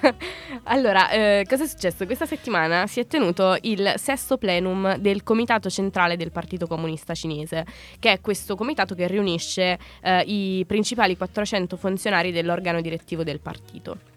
allora, 0.64 1.10
eh, 1.10 1.44
cosa 1.46 1.64
è 1.64 1.66
successo? 1.66 2.06
Questa 2.06 2.24
settimana 2.24 2.86
si 2.86 3.00
è 3.00 3.06
tenuto 3.06 3.58
il 3.60 3.92
sesto 3.96 4.38
plenum 4.38 4.96
del 4.96 5.22
Comitato 5.22 5.68
Centrale 5.68 6.16
del 6.16 6.30
Partito 6.30 6.66
Comunista 6.66 7.12
Cinese, 7.12 7.66
che 7.98 8.12
è 8.12 8.20
questo 8.22 8.56
comitato 8.56 8.94
che 8.94 9.06
riunisce 9.06 9.78
eh, 10.00 10.20
i 10.22 10.64
principali 10.66 11.14
400 11.14 11.76
funzionari 11.76 12.32
dell'organo 12.32 12.80
direttivo 12.80 13.22
del 13.22 13.40
partito. 13.40 14.16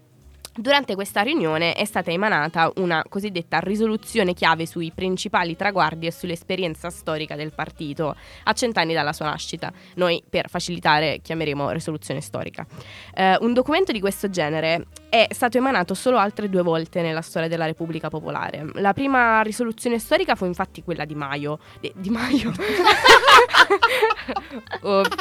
Durante 0.54 0.94
questa 0.94 1.22
riunione 1.22 1.72
è 1.72 1.86
stata 1.86 2.10
emanata 2.10 2.70
una 2.76 3.02
cosiddetta 3.08 3.58
risoluzione 3.58 4.34
chiave 4.34 4.66
sui 4.66 4.92
principali 4.94 5.56
traguardi 5.56 6.06
e 6.06 6.12
sull'esperienza 6.12 6.90
storica 6.90 7.36
del 7.36 7.54
partito 7.54 8.14
a 8.44 8.52
cent'anni 8.52 8.92
dalla 8.92 9.14
sua 9.14 9.26
nascita. 9.26 9.72
Noi 9.94 10.22
per 10.28 10.50
facilitare 10.50 11.20
chiameremo 11.22 11.70
risoluzione 11.70 12.20
storica. 12.20 12.66
Eh, 13.14 13.38
un 13.40 13.54
documento 13.54 13.92
di 13.92 14.00
questo 14.00 14.28
genere 14.28 14.88
è 15.08 15.28
stato 15.30 15.56
emanato 15.56 15.94
solo 15.94 16.18
altre 16.18 16.50
due 16.50 16.62
volte 16.62 17.00
nella 17.00 17.22
storia 17.22 17.48
della 17.48 17.64
Repubblica 17.64 18.10
Popolare. 18.10 18.66
La 18.74 18.92
prima 18.92 19.40
risoluzione 19.40 19.98
storica 19.98 20.34
fu 20.34 20.44
infatti 20.44 20.82
quella 20.82 21.06
di 21.06 21.14
Maio. 21.14 21.60
Di, 21.80 21.90
di 21.96 22.10
Maio? 22.10 22.52
Ops. 24.82 25.16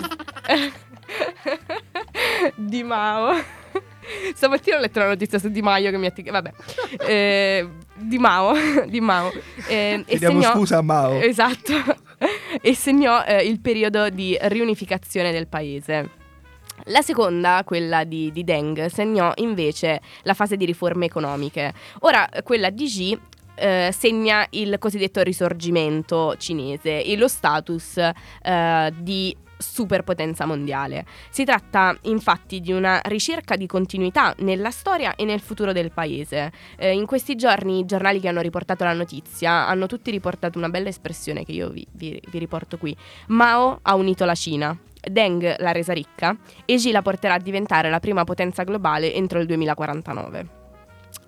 di 2.55 2.83
Mao. 2.83 3.59
Stamattina 4.33 4.77
ho 4.77 4.79
letto 4.79 4.99
una 4.99 5.09
notizia 5.09 5.39
su 5.39 5.49
Di 5.49 5.61
Maio 5.61 5.91
che 5.91 5.97
mi 5.97 6.07
ha... 6.07 6.11
tic- 6.11 6.31
Vabbè. 6.31 6.51
Eh, 7.07 7.69
di 7.95 8.17
Mao. 8.17 8.53
Di 8.87 8.99
Mao. 9.01 9.31
Eh, 9.67 10.03
e 10.05 10.17
segnò- 10.17 10.53
scusa 10.53 10.77
a 10.77 10.81
Mao. 10.81 11.19
Esatto. 11.19 11.73
e 12.61 12.75
segnò 12.75 13.23
eh, 13.23 13.43
il 13.45 13.59
periodo 13.59 14.09
di 14.09 14.37
riunificazione 14.41 15.31
del 15.31 15.47
paese. 15.47 16.19
La 16.85 17.01
seconda, 17.01 17.61
quella 17.63 18.03
di, 18.03 18.31
di 18.31 18.43
Deng, 18.43 18.87
segnò 18.87 19.31
invece 19.35 20.01
la 20.23 20.33
fase 20.33 20.57
di 20.57 20.65
riforme 20.65 21.05
economiche. 21.05 21.73
Ora, 21.99 22.27
quella 22.43 22.71
di 22.71 22.85
Xi 22.85 23.19
eh, 23.55 23.93
segna 23.95 24.45
il 24.51 24.77
cosiddetto 24.79 25.21
risorgimento 25.21 26.35
cinese 26.37 27.03
e 27.03 27.15
lo 27.17 27.27
status 27.27 27.97
eh, 27.97 28.93
di 28.97 29.35
superpotenza 29.61 30.45
mondiale. 30.45 31.05
Si 31.29 31.45
tratta 31.45 31.95
infatti 32.03 32.59
di 32.59 32.71
una 32.71 32.99
ricerca 33.03 33.55
di 33.55 33.67
continuità 33.67 34.33
nella 34.39 34.71
storia 34.71 35.15
e 35.15 35.23
nel 35.25 35.39
futuro 35.39 35.71
del 35.71 35.91
paese. 35.91 36.51
Eh, 36.77 36.93
in 36.93 37.05
questi 37.05 37.35
giorni 37.35 37.79
i 37.79 37.85
giornali 37.85 38.19
che 38.19 38.27
hanno 38.27 38.41
riportato 38.41 38.83
la 38.83 38.93
notizia 38.93 39.67
hanno 39.67 39.87
tutti 39.87 40.11
riportato 40.11 40.57
una 40.57 40.69
bella 40.69 40.89
espressione 40.89 41.45
che 41.45 41.51
io 41.51 41.69
vi, 41.69 41.85
vi- 41.91 42.21
vi 42.29 42.39
riporto 42.39 42.77
qui. 42.77 42.95
Mao 43.27 43.79
ha 43.81 43.95
unito 43.95 44.25
la 44.25 44.35
Cina. 44.35 44.77
Deng 45.01 45.55
l'ha 45.57 45.71
resa 45.71 45.93
ricca 45.93 46.37
e 46.63 46.75
Xi 46.75 46.91
la 46.91 47.01
porterà 47.01 47.33
a 47.33 47.39
diventare 47.39 47.89
la 47.89 47.99
prima 47.99 48.23
potenza 48.23 48.63
globale 48.63 49.13
entro 49.13 49.39
il 49.39 49.47
2049. 49.47 50.60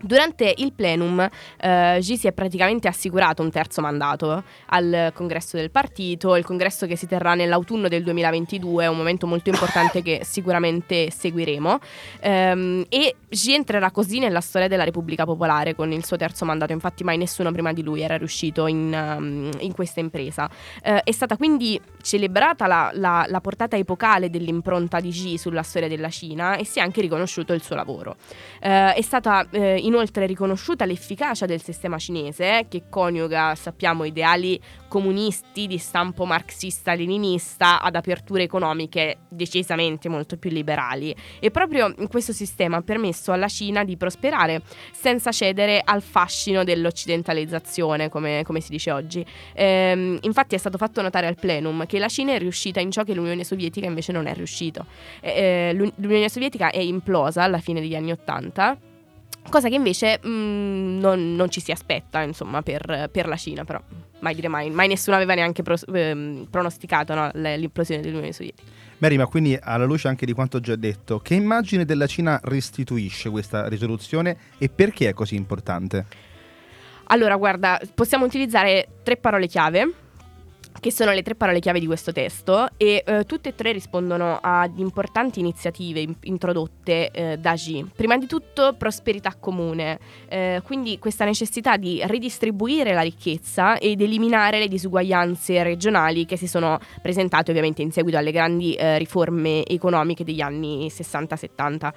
Durante 0.03 0.53
il 0.57 0.73
plenum 0.73 1.27
eh, 1.59 1.99
si 2.01 2.27
è 2.27 2.31
praticamente 2.33 2.87
assicurato 2.87 3.41
un 3.41 3.51
terzo 3.51 3.81
mandato 3.81 4.43
al 4.67 5.11
congresso 5.13 5.57
del 5.57 5.71
partito, 5.71 6.35
il 6.35 6.43
congresso 6.43 6.85
che 6.85 6.95
si 6.95 7.07
terrà 7.07 7.33
nell'autunno 7.33 7.87
del 7.87 8.03
2022, 8.03 8.83
è 8.83 8.87
un 8.87 8.97
momento 8.97 9.27
molto 9.27 9.49
importante 9.49 10.01
che 10.01 10.21
sicuramente 10.23 11.09
seguiremo 11.09 11.79
Ehm, 12.19 12.85
e 12.89 13.15
Xi 13.29 13.53
entrerà 13.53 13.91
così 13.91 14.19
nella 14.19 14.41
storia 14.41 14.67
della 14.67 14.83
Repubblica 14.83 15.25
Popolare 15.25 15.75
con 15.75 15.91
il 15.91 16.05
suo 16.05 16.17
terzo 16.17 16.45
mandato, 16.45 16.71
infatti 16.71 17.03
mai 17.03 17.17
nessuno 17.17 17.51
prima 17.51 17.73
di 17.73 17.81
lui 17.81 18.01
era 18.01 18.17
riuscito 18.17 18.67
in, 18.67 18.93
um, 18.93 19.49
in 19.59 19.73
questa 19.73 19.99
impresa. 19.99 20.49
Eh, 20.83 21.01
è 21.03 21.11
stata 21.11 21.35
quindi 21.35 21.79
celebrata 22.01 22.67
la, 22.67 22.91
la- 22.93 23.25
la 23.27 23.41
portata 23.41 23.75
epocale 23.75 24.29
dell'impronta 24.29 24.99
di 24.99 25.09
Xi 25.09 25.37
sulla 25.37 25.63
storia 25.63 25.87
della 25.87 26.09
Cina 26.09 26.55
e 26.55 26.65
si 26.65 26.79
è 26.79 26.81
anche 26.81 27.01
riconosciuto 27.01 27.53
il 27.53 27.61
suo 27.61 27.75
lavoro. 27.75 28.15
Eh, 28.59 28.93
è 28.93 29.01
stata 29.01 29.45
eh, 29.49 29.77
inoltre 29.93 30.25
riconosciuta 30.25 30.85
l'efficacia 30.85 31.45
del 31.45 31.61
sistema 31.61 31.99
cinese 31.99 32.57
eh, 32.57 32.65
che 32.67 32.83
coniuga, 32.89 33.53
sappiamo, 33.53 34.03
ideali 34.03 34.59
comunisti 34.87 35.67
di 35.67 35.77
stampo 35.77 36.25
marxista-leninista 36.25 37.81
ad 37.81 37.95
aperture 37.95 38.43
economiche 38.43 39.19
decisamente 39.29 40.09
molto 40.09 40.37
più 40.37 40.49
liberali. 40.49 41.15
E 41.39 41.51
proprio 41.51 41.93
questo 42.09 42.33
sistema 42.33 42.77
ha 42.77 42.81
permesso 42.81 43.31
alla 43.31 43.47
Cina 43.47 43.83
di 43.83 43.95
prosperare 43.97 44.61
senza 44.91 45.31
cedere 45.31 45.81
al 45.83 46.01
fascino 46.01 46.63
dell'occidentalizzazione, 46.63 48.09
come, 48.09 48.43
come 48.43 48.61
si 48.61 48.71
dice 48.71 48.91
oggi. 48.91 49.25
Ehm, 49.53 50.17
infatti 50.21 50.55
è 50.55 50.57
stato 50.57 50.77
fatto 50.77 51.01
notare 51.01 51.27
al 51.27 51.35
plenum 51.35 51.85
che 51.85 51.99
la 51.99 52.07
Cina 52.07 52.33
è 52.33 52.39
riuscita 52.39 52.79
in 52.79 52.91
ciò 52.91 53.03
che 53.03 53.13
l'Unione 53.13 53.43
Sovietica 53.43 53.85
invece 53.85 54.11
non 54.11 54.25
è 54.25 54.33
riuscito. 54.33 54.85
Eh, 55.21 55.69
eh, 55.69 55.73
l'Un- 55.73 55.91
L'Unione 55.97 56.29
Sovietica 56.29 56.71
è 56.71 56.79
implosa 56.79 57.43
alla 57.43 57.59
fine 57.59 57.79
degli 57.79 57.95
anni 57.95 58.11
Ottanta. 58.11 58.77
Cosa 59.49 59.69
che 59.69 59.75
invece 59.75 60.19
mm, 60.25 60.99
non, 60.99 61.35
non 61.35 61.49
ci 61.49 61.61
si 61.61 61.71
aspetta, 61.71 62.21
insomma, 62.21 62.61
per, 62.61 63.09
per 63.11 63.27
la 63.27 63.35
Cina, 63.35 63.63
però 63.65 63.79
mai 64.19 64.33
dire 64.33 64.47
mai, 64.47 64.69
mai 64.69 64.87
nessuno 64.87 65.15
aveva 65.15 65.35
neanche 65.35 65.61
pros- 65.61 65.85
ehm, 65.93 66.47
pronosticato 66.49 67.13
no, 67.13 67.29
l'implosione 67.33 68.01
dell'Unione 68.01 68.31
Sovietica. 68.31 68.71
Mary, 68.97 69.17
ma 69.17 69.27
quindi 69.27 69.57
alla 69.61 69.83
luce 69.83 70.07
anche 70.07 70.25
di 70.25 70.31
quanto 70.31 70.61
già 70.61 70.75
detto, 70.75 71.19
che 71.19 71.33
immagine 71.33 71.83
della 71.83 72.07
Cina 72.07 72.39
restituisce 72.43 73.29
questa 73.29 73.67
risoluzione 73.67 74.37
e 74.57 74.69
perché 74.69 75.09
è 75.09 75.13
così 75.13 75.35
importante? 75.35 76.05
Allora, 77.07 77.35
guarda, 77.35 77.81
possiamo 77.93 78.23
utilizzare 78.23 78.87
tre 79.03 79.17
parole 79.17 79.47
chiave, 79.47 79.93
che 80.79 80.91
sono 80.91 81.11
le 81.11 81.21
tre 81.21 81.35
parole 81.35 81.59
chiave 81.59 81.79
di 81.79 81.85
questo 81.85 82.11
testo, 82.11 82.67
e 82.77 83.03
eh, 83.05 83.23
tutte 83.25 83.49
e 83.49 83.55
tre 83.55 83.71
rispondono 83.71 84.39
ad 84.41 84.77
importanti 84.77 85.39
iniziative 85.39 86.01
in- 86.01 86.15
introdotte 86.23 87.09
eh, 87.11 87.37
da 87.37 87.53
Xi. 87.53 87.91
Prima 87.95 88.17
di 88.17 88.25
tutto, 88.25 88.73
prosperità 88.77 89.35
comune, 89.39 89.99
eh, 90.27 90.61
quindi 90.63 90.99
questa 90.99 91.25
necessità 91.25 91.77
di 91.77 92.01
ridistribuire 92.05 92.93
la 92.93 93.01
ricchezza 93.01 93.77
ed 93.77 94.01
eliminare 94.01 94.59
le 94.59 94.67
disuguaglianze 94.67 95.63
regionali 95.63 96.25
che 96.25 96.37
si 96.37 96.47
sono 96.47 96.79
presentate 97.01 97.51
ovviamente 97.51 97.81
in 97.81 97.91
seguito 97.91 98.17
alle 98.17 98.31
grandi 98.31 98.73
eh, 98.73 98.97
riforme 98.97 99.65
economiche 99.65 100.23
degli 100.23 100.41
anni 100.41 100.87
60-70. 100.87 101.91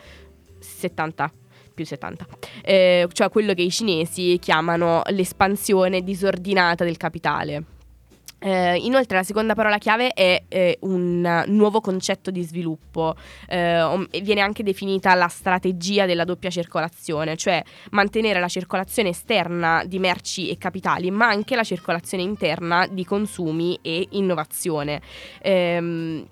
70 0.59 1.33
più 1.77 1.85
70, 1.85 2.27
eh, 2.63 3.07
cioè 3.13 3.29
quello 3.29 3.53
che 3.53 3.63
i 3.63 3.71
cinesi 3.71 4.39
chiamano 4.41 5.03
l'espansione 5.11 6.03
disordinata 6.03 6.83
del 6.85 6.97
capitale. 6.97 7.76
Eh, 8.39 8.77
inoltre 8.77 9.17
la 9.17 9.23
seconda 9.23 9.55
parola 9.55 9.79
chiave 9.79 10.11
è 10.11 10.43
eh, 10.49 10.79
un 10.83 11.45
nuovo 11.47 11.81
concetto 11.81 12.31
di 12.31 12.43
sviluppo, 12.43 13.15
eh, 13.49 14.09
viene 14.23 14.41
anche 14.41 14.63
definita 14.63 15.15
la 15.15 15.29
strategia 15.29 16.05
della 16.05 16.25
doppia 16.25 16.51
circolazione, 16.51 17.37
cioè 17.37 17.63
mantenere 17.91 18.39
la 18.39 18.49
circolazione 18.49 19.09
esterna 19.11 19.85
di 19.87 19.99
merci 19.99 20.51
e 20.51 20.59
capitali, 20.59 21.11
ma 21.11 21.27
anche 21.29 21.57
la 21.57 21.65
circolazione 21.65 22.23
interna 22.23 22.87
di 22.87 23.05
consumi 23.05 23.79
e 23.81 24.07
innovazione. 24.11 25.01
Ehm, 25.41 26.27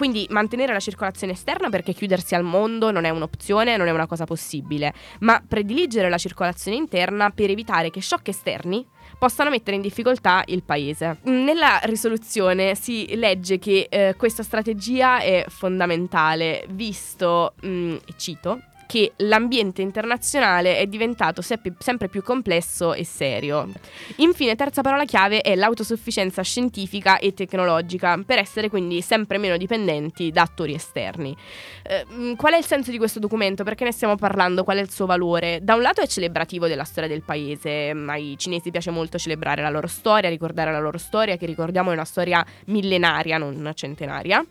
quindi 0.00 0.26
mantenere 0.30 0.72
la 0.72 0.80
circolazione 0.80 1.34
esterna 1.34 1.68
perché 1.68 1.92
chiudersi 1.92 2.34
al 2.34 2.42
mondo 2.42 2.90
non 2.90 3.04
è 3.04 3.10
un'opzione, 3.10 3.76
non 3.76 3.86
è 3.86 3.90
una 3.90 4.06
cosa 4.06 4.24
possibile, 4.24 4.94
ma 5.20 5.42
prediligere 5.46 6.08
la 6.08 6.16
circolazione 6.16 6.78
interna 6.78 7.28
per 7.28 7.50
evitare 7.50 7.90
che 7.90 8.00
shock 8.00 8.28
esterni 8.28 8.86
possano 9.20 9.50
mettere 9.50 9.76
in 9.76 9.82
difficoltà 9.82 10.42
il 10.46 10.62
paese. 10.62 11.18
Nella 11.24 11.78
risoluzione 11.82 12.74
si 12.74 13.14
legge 13.16 13.58
che 13.58 13.86
eh, 13.90 14.14
questa 14.16 14.42
strategia 14.42 15.18
è 15.18 15.44
fondamentale 15.46 16.64
visto, 16.70 17.52
mm, 17.64 17.96
e 17.96 18.14
cito, 18.16 18.62
che 18.90 19.12
l'ambiente 19.18 19.82
internazionale 19.82 20.76
è 20.76 20.84
diventato 20.88 21.42
sempre 21.42 22.08
più 22.08 22.24
complesso 22.24 22.92
e 22.92 23.04
serio. 23.04 23.68
Infine, 24.16 24.56
terza 24.56 24.82
parola 24.82 25.04
chiave 25.04 25.42
è 25.42 25.54
l'autosufficienza 25.54 26.42
scientifica 26.42 27.20
e 27.20 27.32
tecnologica, 27.32 28.20
per 28.26 28.38
essere 28.38 28.68
quindi 28.68 29.00
sempre 29.00 29.38
meno 29.38 29.56
dipendenti 29.56 30.32
da 30.32 30.42
attori 30.42 30.74
esterni. 30.74 31.36
Eh, 31.84 32.04
mh, 32.04 32.34
qual 32.34 32.54
è 32.54 32.56
il 32.56 32.64
senso 32.64 32.90
di 32.90 32.98
questo 32.98 33.20
documento? 33.20 33.62
Perché 33.62 33.84
ne 33.84 33.92
stiamo 33.92 34.16
parlando? 34.16 34.64
Qual 34.64 34.78
è 34.78 34.80
il 34.80 34.90
suo 34.90 35.06
valore? 35.06 35.60
Da 35.62 35.76
un 35.76 35.82
lato 35.82 36.00
è 36.00 36.08
celebrativo 36.08 36.66
della 36.66 36.82
storia 36.82 37.08
del 37.08 37.22
paese, 37.22 37.94
mm, 37.94 38.08
ai 38.08 38.34
cinesi 38.38 38.72
piace 38.72 38.90
molto 38.90 39.18
celebrare 39.18 39.62
la 39.62 39.70
loro 39.70 39.86
storia, 39.86 40.28
ricordare 40.28 40.72
la 40.72 40.80
loro 40.80 40.98
storia, 40.98 41.36
che 41.36 41.46
ricordiamo 41.46 41.90
è 41.90 41.92
una 41.92 42.04
storia 42.04 42.44
millenaria, 42.64 43.38
non 43.38 43.70
centenaria. 43.72 44.44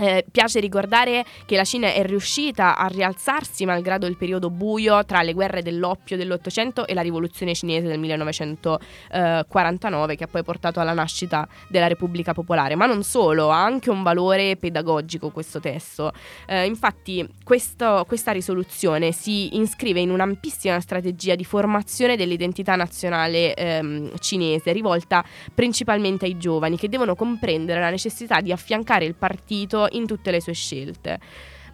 Eh, 0.00 0.24
piace 0.30 0.60
ricordare 0.60 1.26
che 1.44 1.56
la 1.56 1.64
Cina 1.64 1.92
è 1.92 2.02
riuscita 2.02 2.74
a 2.74 2.86
rialzarsi 2.86 3.66
malgrado 3.66 4.06
il 4.06 4.16
periodo 4.16 4.48
buio 4.48 5.04
tra 5.04 5.20
le 5.20 5.34
guerre 5.34 5.60
dell'oppio 5.60 6.16
dell'Ottocento 6.16 6.86
e 6.86 6.94
la 6.94 7.02
rivoluzione 7.02 7.54
cinese 7.54 7.86
del 7.86 7.98
1949 7.98 10.16
che 10.16 10.24
ha 10.24 10.26
poi 10.26 10.42
portato 10.42 10.80
alla 10.80 10.94
nascita 10.94 11.46
della 11.68 11.86
Repubblica 11.86 12.32
Popolare. 12.32 12.76
Ma 12.76 12.86
non 12.86 13.02
solo, 13.02 13.50
ha 13.50 13.62
anche 13.62 13.90
un 13.90 14.02
valore 14.02 14.56
pedagogico 14.56 15.28
questo 15.28 15.60
testo. 15.60 16.12
Eh, 16.46 16.64
infatti 16.64 17.28
questo- 17.44 18.06
questa 18.06 18.32
risoluzione 18.32 19.12
si 19.12 19.58
iscrive 19.58 20.00
in 20.00 20.08
un'ampissima 20.10 20.80
strategia 20.80 21.34
di 21.34 21.44
formazione 21.44 22.16
dell'identità 22.16 22.74
nazionale 22.74 23.54
ehm, 23.54 24.12
cinese 24.18 24.72
rivolta 24.72 25.22
principalmente 25.54 26.24
ai 26.24 26.38
giovani 26.38 26.78
che 26.78 26.88
devono 26.88 27.14
comprendere 27.14 27.80
la 27.80 27.90
necessità 27.90 28.40
di 28.40 28.50
affiancare 28.50 29.04
il 29.04 29.14
partito 29.14 29.88
in 29.92 30.06
tutte 30.06 30.30
le 30.30 30.40
sue 30.40 30.52
scelte. 30.52 31.18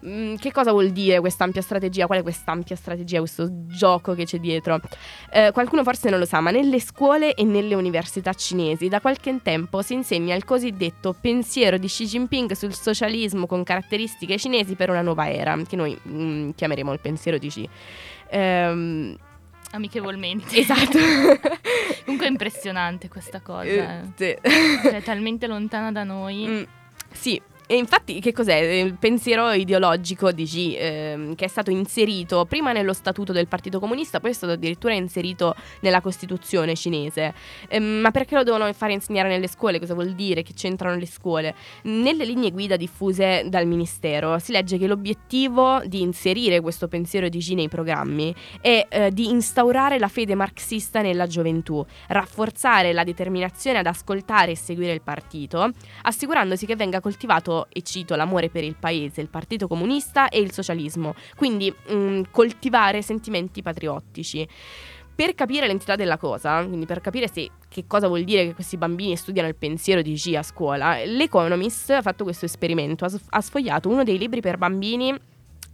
Mm, 0.05 0.35
che 0.35 0.51
cosa 0.51 0.71
vuol 0.71 0.91
dire 0.91 1.19
questa 1.19 1.43
ampia 1.43 1.61
strategia? 1.61 2.05
Qual 2.05 2.19
è 2.19 2.21
questa 2.21 2.51
ampia 2.51 2.75
strategia, 2.75 3.19
questo 3.19 3.47
gioco 3.67 4.13
che 4.13 4.25
c'è 4.25 4.39
dietro? 4.39 4.79
Eh, 5.31 5.51
qualcuno 5.51 5.83
forse 5.83 6.09
non 6.09 6.19
lo 6.19 6.25
sa, 6.25 6.39
ma 6.39 6.51
nelle 6.51 6.79
scuole 6.79 7.33
e 7.33 7.43
nelle 7.43 7.73
università 7.73 8.33
cinesi 8.33 8.87
da 8.87 9.01
qualche 9.01 9.39
tempo 9.41 9.81
si 9.81 9.93
insegna 9.93 10.35
il 10.35 10.45
cosiddetto 10.45 11.15
pensiero 11.19 11.77
di 11.77 11.87
Xi 11.87 12.05
Jinping 12.05 12.51
sul 12.51 12.73
socialismo 12.73 13.47
con 13.47 13.63
caratteristiche 13.63 14.37
cinesi 14.37 14.75
per 14.75 14.89
una 14.89 15.01
nuova 15.01 15.29
era, 15.31 15.57
che 15.67 15.75
noi 15.75 15.99
mm, 16.07 16.51
chiameremo 16.51 16.93
il 16.93 16.99
pensiero 16.99 17.37
di 17.37 17.47
Xi. 17.47 17.69
Ehm, 18.29 19.17
Amichevolmente. 19.71 20.57
esatto. 20.57 20.97
Comunque 22.05 22.27
è 22.27 22.29
impressionante 22.29 23.09
questa 23.09 23.41
cosa. 23.41 23.65
Eh, 23.65 24.01
eh. 24.15 24.37
sì. 24.41 24.49
Cioè, 24.83 24.97
è 24.97 25.01
talmente 25.01 25.47
lontana 25.47 25.91
da 25.91 26.03
noi. 26.03 26.47
Mm, 26.47 26.63
sì. 27.11 27.41
E 27.69 27.75
infatti 27.75 28.21
che 28.21 28.31
cos'è? 28.31 28.55
Il 28.55 28.95
pensiero 28.95 29.51
ideologico 29.51 30.31
di 30.31 30.45
Xi, 30.45 30.77
ehm, 30.77 31.35
che 31.35 31.43
è 31.43 31.47
stato 31.49 31.69
inserito 31.69 32.45
prima 32.45 32.71
nello 32.71 32.93
statuto 32.93 33.33
del 33.33 33.49
Partito 33.49 33.81
Comunista, 33.81 34.21
poi 34.21 34.29
è 34.29 34.33
stato 34.33 34.53
addirittura 34.53 34.93
inserito 34.93 35.53
nella 35.81 35.99
Costituzione 35.99 36.75
cinese. 36.75 37.33
Ehm, 37.67 37.83
ma 37.99 38.11
perché 38.11 38.35
lo 38.35 38.43
devono 38.43 38.71
fare 38.71 38.93
insegnare 38.93 39.27
nelle 39.27 39.49
scuole? 39.49 39.79
Cosa 39.79 39.95
vuol 39.95 40.13
dire? 40.13 40.43
Che 40.43 40.53
c'entrano 40.53 40.95
le 40.95 41.05
scuole? 41.05 41.55
Nelle 41.83 42.23
linee 42.23 42.51
guida 42.51 42.77
diffuse 42.77 43.43
dal 43.49 43.67
Ministero 43.67 44.39
si 44.39 44.53
legge 44.53 44.77
che 44.77 44.87
l'obiettivo 44.87 45.81
di 45.83 45.99
inserire 45.99 46.61
questo 46.61 46.87
pensiero 46.87 47.27
di 47.27 47.39
Xi 47.39 47.53
nei 47.53 47.67
programmi 47.67 48.33
è 48.61 48.85
eh, 48.87 49.11
di 49.11 49.27
instaurare 49.27 49.99
la 49.99 50.07
fede 50.07 50.35
marxista 50.35 51.01
nella 51.01 51.27
gioventù, 51.27 51.85
rafforzare 52.07 52.93
la 52.93 53.03
determinazione 53.03 53.79
ad 53.79 53.87
ascoltare 53.87 54.51
e 54.51 54.55
seguire 54.55 54.93
il 54.93 55.01
partito, 55.01 55.69
assicurandosi 56.03 56.65
che 56.65 56.77
venga 56.77 57.01
coltivato, 57.01 57.55
e 57.69 57.81
cito, 57.81 58.15
l'amore 58.15 58.49
per 58.49 58.63
il 58.63 58.75
paese, 58.79 59.21
il 59.21 59.29
Partito 59.29 59.67
Comunista 59.67 60.29
e 60.29 60.39
il 60.39 60.51
socialismo, 60.51 61.15
quindi 61.35 61.73
mm, 61.91 62.23
coltivare 62.31 63.01
sentimenti 63.01 63.61
patriottici. 63.61 64.47
Per 65.15 65.33
capire 65.33 65.65
l'entità 65.65 65.95
della 65.95 66.17
cosa, 66.17 66.63
quindi 66.63 66.85
per 66.85 67.01
capire 67.01 67.27
se, 67.27 67.49
che 67.67 67.85
cosa 67.87 68.07
vuol 68.07 68.23
dire 68.23 68.45
che 68.45 68.53
questi 68.53 68.77
bambini 68.77 69.15
studiano 69.15 69.47
il 69.47 69.55
pensiero 69.55 70.03
di 70.03 70.13
Xi 70.13 70.35
a 70.35 70.43
scuola, 70.43 71.03
l'Economist 71.05 71.89
ha 71.89 72.03
fatto 72.03 72.23
questo 72.23 72.45
esperimento, 72.45 73.05
ha, 73.05 73.11
ha 73.29 73.41
sfogliato 73.41 73.89
uno 73.89 74.03
dei 74.03 74.19
libri 74.19 74.41
per 74.41 74.57
bambini 74.57 75.17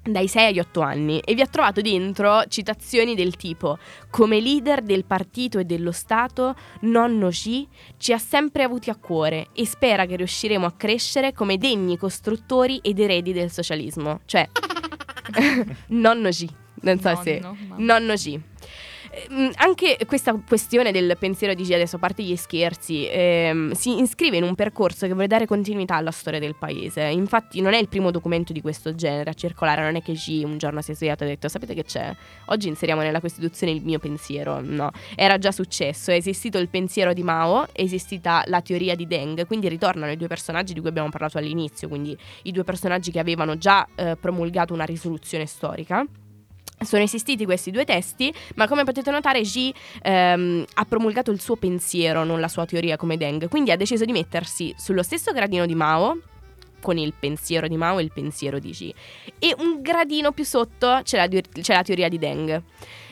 dai 0.04 0.28
6 0.28 0.46
agli 0.46 0.60
8 0.60 0.82
anni 0.82 1.20
e 1.20 1.34
vi 1.34 1.42
ha 1.42 1.48
trovato 1.48 1.82
dentro 1.82 2.44
citazioni 2.48 3.16
del 3.16 3.36
tipo 3.38 3.78
come 4.10 4.42
leader 4.42 4.82
del 4.82 5.06
partito 5.06 5.60
e 5.60 5.66
dello 5.66 5.92
Stato, 5.92 6.56
nonno 6.82 7.30
Xi 7.30 7.68
ci 7.98 8.12
ha 8.12 8.18
sempre 8.18 8.64
avuti 8.64 8.90
a 8.90 8.96
cuore 8.96 9.48
e 9.54 9.66
spera 9.66 10.06
che 10.06 10.18
riusciremo 10.18 10.66
a 10.66 10.74
crescere 10.74 11.34
come 11.34 11.58
degni 11.58 11.98
costruttori 11.98 12.80
ed 12.82 13.00
eredi 13.00 13.32
del 13.32 13.52
socialismo. 13.52 14.22
Cioè, 14.26 14.48
nonno 15.88 16.30
Xi, 16.30 16.50
non 16.82 17.00
so 17.00 17.16
se... 17.24 17.40
Nonno, 17.40 17.58
ma- 17.68 17.76
Nonno 17.78 18.14
G. 18.16 18.40
Ehm, 19.14 19.52
Anche 19.58 19.98
questa 20.06 20.34
questione 20.46 20.92
del 20.92 21.16
pensiero 21.20 21.54
di 21.54 21.64
G, 21.64 21.72
adesso 21.72 21.98
a 21.98 22.00
parte 22.00 22.24
gli 22.24 22.36
scherzi, 22.36 23.08
ehm, 23.08 23.72
si 23.74 24.00
iscrive 24.00 24.38
in 24.38 24.44
un 24.44 24.56
percorso 24.56 25.06
che 25.06 25.14
vuole 25.14 25.28
dare 25.28 25.46
continuità 25.46 25.96
alla 25.96 26.12
storia 26.12 26.40
del 26.40 26.56
paese. 26.56 27.04
Infatti, 27.04 27.62
non 27.62 27.74
è 27.74 27.78
il 27.78 27.88
primo 27.88 28.12
documento 28.12 28.54
di 28.54 28.62
questo 28.62 28.96
genere 28.96 29.30
a 29.30 29.34
circolare. 29.34 29.82
Non 29.84 29.96
è 29.96 30.02
che 30.02 30.14
G 30.14 30.42
un 30.44 30.58
giorno 30.58 30.82
si 30.82 30.92
è 30.92 30.96
svegliato 30.96 31.24
e 31.24 31.28
ha 31.28 31.30
detto: 31.30 31.48
Sapete 31.48 31.74
che 31.74 31.84
c'è? 31.84 32.14
Oggi 32.46 32.68
inseriamo 32.68 33.02
nella 33.02 33.20
Costituzione 33.20 33.74
il 33.74 33.84
mio 33.84 34.00
pensiero. 34.00 34.60
No, 34.62 34.92
era 35.16 35.38
già 35.38 35.52
successo. 35.52 36.12
È 36.12 36.16
esistito 36.16 36.58
il 36.58 36.70
pensiero 36.70 37.14
di 37.14 37.24
Mao, 37.24 37.68
è 37.72 37.82
esistita 37.82 38.44
la 38.48 38.62
teoria 38.62 38.96
di 38.96 39.06
Deng. 39.08 39.46
Quindi 39.46 39.68
ritornano 39.70 40.12
i 40.12 40.18
due 40.18 40.28
personaggi 40.28 40.74
di 40.74 40.80
cui 40.80 40.90
abbiamo 40.90 41.10
parlato 41.10 41.38
all'inizio. 41.38 41.88
Quindi 41.88 42.18
i 42.44 42.52
due 42.52 42.64
personaggi 42.64 43.12
che 43.12 43.20
avevano 43.20 43.58
già 43.58 43.88
eh, 43.96 44.18
promulgato 44.20 44.74
una 44.74 44.86
risoluzione 44.86 45.46
storica. 45.46 46.06
Sono 46.84 47.04
esistiti 47.04 47.46
questi 47.46 47.72
due 47.72 47.86
testi, 47.86 48.34
ma 48.56 48.68
come 48.68 48.84
potete 48.84 49.12
notare 49.12 49.42
Xi 49.42 49.74
ehm, 50.02 50.66
ha 50.74 50.86
promulgato 50.86 51.32
il 51.32 51.42
suo 51.42 51.56
pensiero, 51.56 52.24
non 52.24 52.40
la 52.40 52.48
sua 52.48 52.66
teoria 52.66 52.98
come 52.98 53.18
Deng, 53.18 53.48
quindi 53.48 53.72
ha 53.72 53.78
deciso 53.78 54.06
di 54.06 54.12
mettersi 54.12 54.74
sullo 54.78 55.04
stesso 55.04 55.32
gradino 55.32 55.66
di 55.66 55.76
Mao, 55.76 56.18
con 56.82 56.98
il 56.98 57.14
pensiero 57.18 57.68
di 57.68 57.78
Mao 57.78 58.00
e 58.00 58.04
il 58.04 58.12
pensiero 58.14 58.60
di 58.60 58.72
Xi, 58.72 58.94
e 59.40 59.56
un 59.58 59.82
gradino 59.82 60.34
più 60.34 60.44
sotto 60.44 61.00
c'è 61.04 61.18
la, 61.18 61.28
c'è 61.28 61.74
la 61.74 61.82
teoria 61.82 62.10
di 62.10 62.20
Deng. 62.20 62.62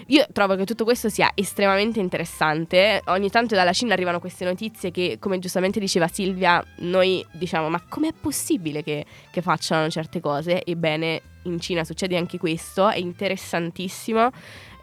Io 0.07 0.25
trovo 0.33 0.55
che 0.57 0.65
tutto 0.65 0.83
questo 0.83 1.07
sia 1.07 1.31
estremamente 1.33 2.01
interessante. 2.01 3.01
Ogni 3.05 3.29
tanto 3.29 3.55
dalla 3.55 3.71
Cina 3.71 3.93
arrivano 3.93 4.19
queste 4.19 4.43
notizie 4.43 4.91
che, 4.91 5.17
come 5.19 5.39
giustamente 5.39 5.79
diceva 5.79 6.09
Silvia, 6.09 6.61
noi 6.79 7.25
diciamo: 7.31 7.69
ma 7.69 7.81
com'è 7.87 8.11
possibile 8.11 8.83
che, 8.83 9.05
che 9.31 9.41
facciano 9.41 9.89
certe 9.89 10.19
cose? 10.19 10.65
Ebbene, 10.65 11.21
in 11.43 11.59
Cina 11.59 11.83
succede 11.83 12.17
anche 12.17 12.37
questo, 12.37 12.89
è 12.89 12.97
interessantissimo 12.97 14.29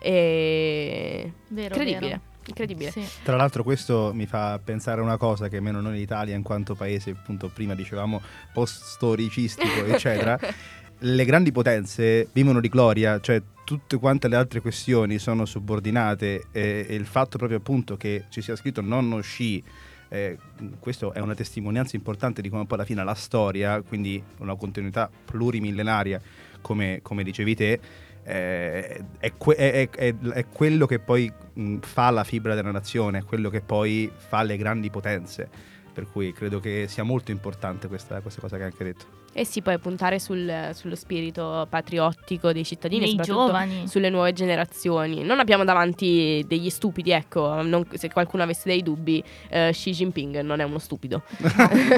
e 0.00 1.32
Vero, 1.48 1.74
incredibile. 1.74 2.06
vero. 2.06 2.20
Incredibile. 2.48 2.90
Sì. 2.90 3.04
Tra 3.22 3.36
l'altro 3.36 3.62
questo 3.62 4.12
mi 4.14 4.26
fa 4.26 4.58
pensare 4.62 5.00
a 5.00 5.04
una 5.04 5.18
cosa 5.18 5.48
che 5.48 5.60
meno 5.60 5.82
noi 5.82 5.96
in 5.96 6.02
Italia 6.02 6.34
in 6.34 6.42
quanto 6.42 6.74
paese, 6.74 7.10
appunto 7.10 7.50
prima 7.52 7.74
dicevamo 7.74 8.22
post-storicistico, 8.54 9.84
eccetera, 9.92 10.38
le 11.00 11.24
grandi 11.26 11.52
potenze 11.52 12.28
vivono 12.32 12.60
di 12.60 12.68
gloria, 12.68 13.20
cioè 13.20 13.42
tutte 13.64 13.98
quante 13.98 14.28
le 14.28 14.36
altre 14.36 14.60
questioni 14.62 15.18
sono 15.18 15.44
subordinate 15.44 16.46
e, 16.50 16.86
e 16.88 16.94
il 16.94 17.04
fatto 17.04 17.36
proprio 17.36 17.58
appunto 17.58 17.98
che 17.98 18.24
ci 18.30 18.40
sia 18.40 18.56
scritto 18.56 18.80
nonno 18.80 19.20
sci, 19.20 19.62
eh, 20.08 20.38
questo 20.80 21.12
è 21.12 21.20
una 21.20 21.34
testimonianza 21.34 21.96
importante 21.96 22.40
di 22.40 22.48
come 22.48 22.64
poi 22.64 22.78
alla 22.78 22.86
fine 22.86 23.04
la 23.04 23.14
storia, 23.14 23.82
quindi 23.82 24.22
una 24.38 24.54
continuità 24.54 25.10
plurimillenaria, 25.26 26.18
come, 26.68 27.00
come 27.02 27.22
dicevi 27.22 27.54
te, 27.54 27.80
eh, 28.24 29.04
è, 29.18 29.32
que- 29.38 29.54
è- 29.56 29.88
è- 29.88 30.14
è 30.18 30.46
quello 30.52 30.84
che 30.86 30.98
poi 30.98 31.32
mh, 31.54 31.76
fa 31.78 32.10
la 32.10 32.24
fibra 32.24 32.54
della 32.54 32.70
nazione, 32.72 33.18
è 33.20 33.24
quello 33.24 33.48
che 33.48 33.62
poi 33.62 34.10
fa 34.14 34.42
le 34.42 34.56
grandi 34.58 34.90
potenze. 34.90 35.48
Per 35.98 36.06
cui 36.12 36.32
credo 36.32 36.60
che 36.60 36.84
sia 36.88 37.02
molto 37.02 37.32
importante 37.32 37.88
questa, 37.88 38.20
questa 38.20 38.40
cosa 38.40 38.56
che 38.56 38.62
hai 38.64 38.68
anche 38.70 38.84
detto. 38.84 39.04
E 39.32 39.44
sì, 39.44 39.62
poi 39.62 39.78
puntare 39.78 40.20
sul- 40.20 40.70
sullo 40.72 40.94
spirito 40.94 41.66
patriottico 41.68 42.52
dei 42.52 42.64
cittadini, 42.64 43.00
Nei 43.00 43.08
soprattutto 43.10 43.46
giovani. 43.46 43.88
sulle 43.88 44.08
nuove 44.10 44.32
generazioni. 44.32 45.24
Non 45.24 45.40
abbiamo 45.40 45.64
davanti 45.64 46.44
degli 46.46 46.70
stupidi, 46.70 47.10
ecco, 47.10 47.62
non- 47.62 47.84
se 47.94 48.10
qualcuno 48.12 48.44
avesse 48.44 48.68
dei 48.68 48.82
dubbi, 48.84 49.22
eh, 49.48 49.70
Xi 49.72 49.90
Jinping 49.90 50.40
non 50.42 50.60
è 50.60 50.64
uno 50.64 50.78
stupido. 50.78 51.22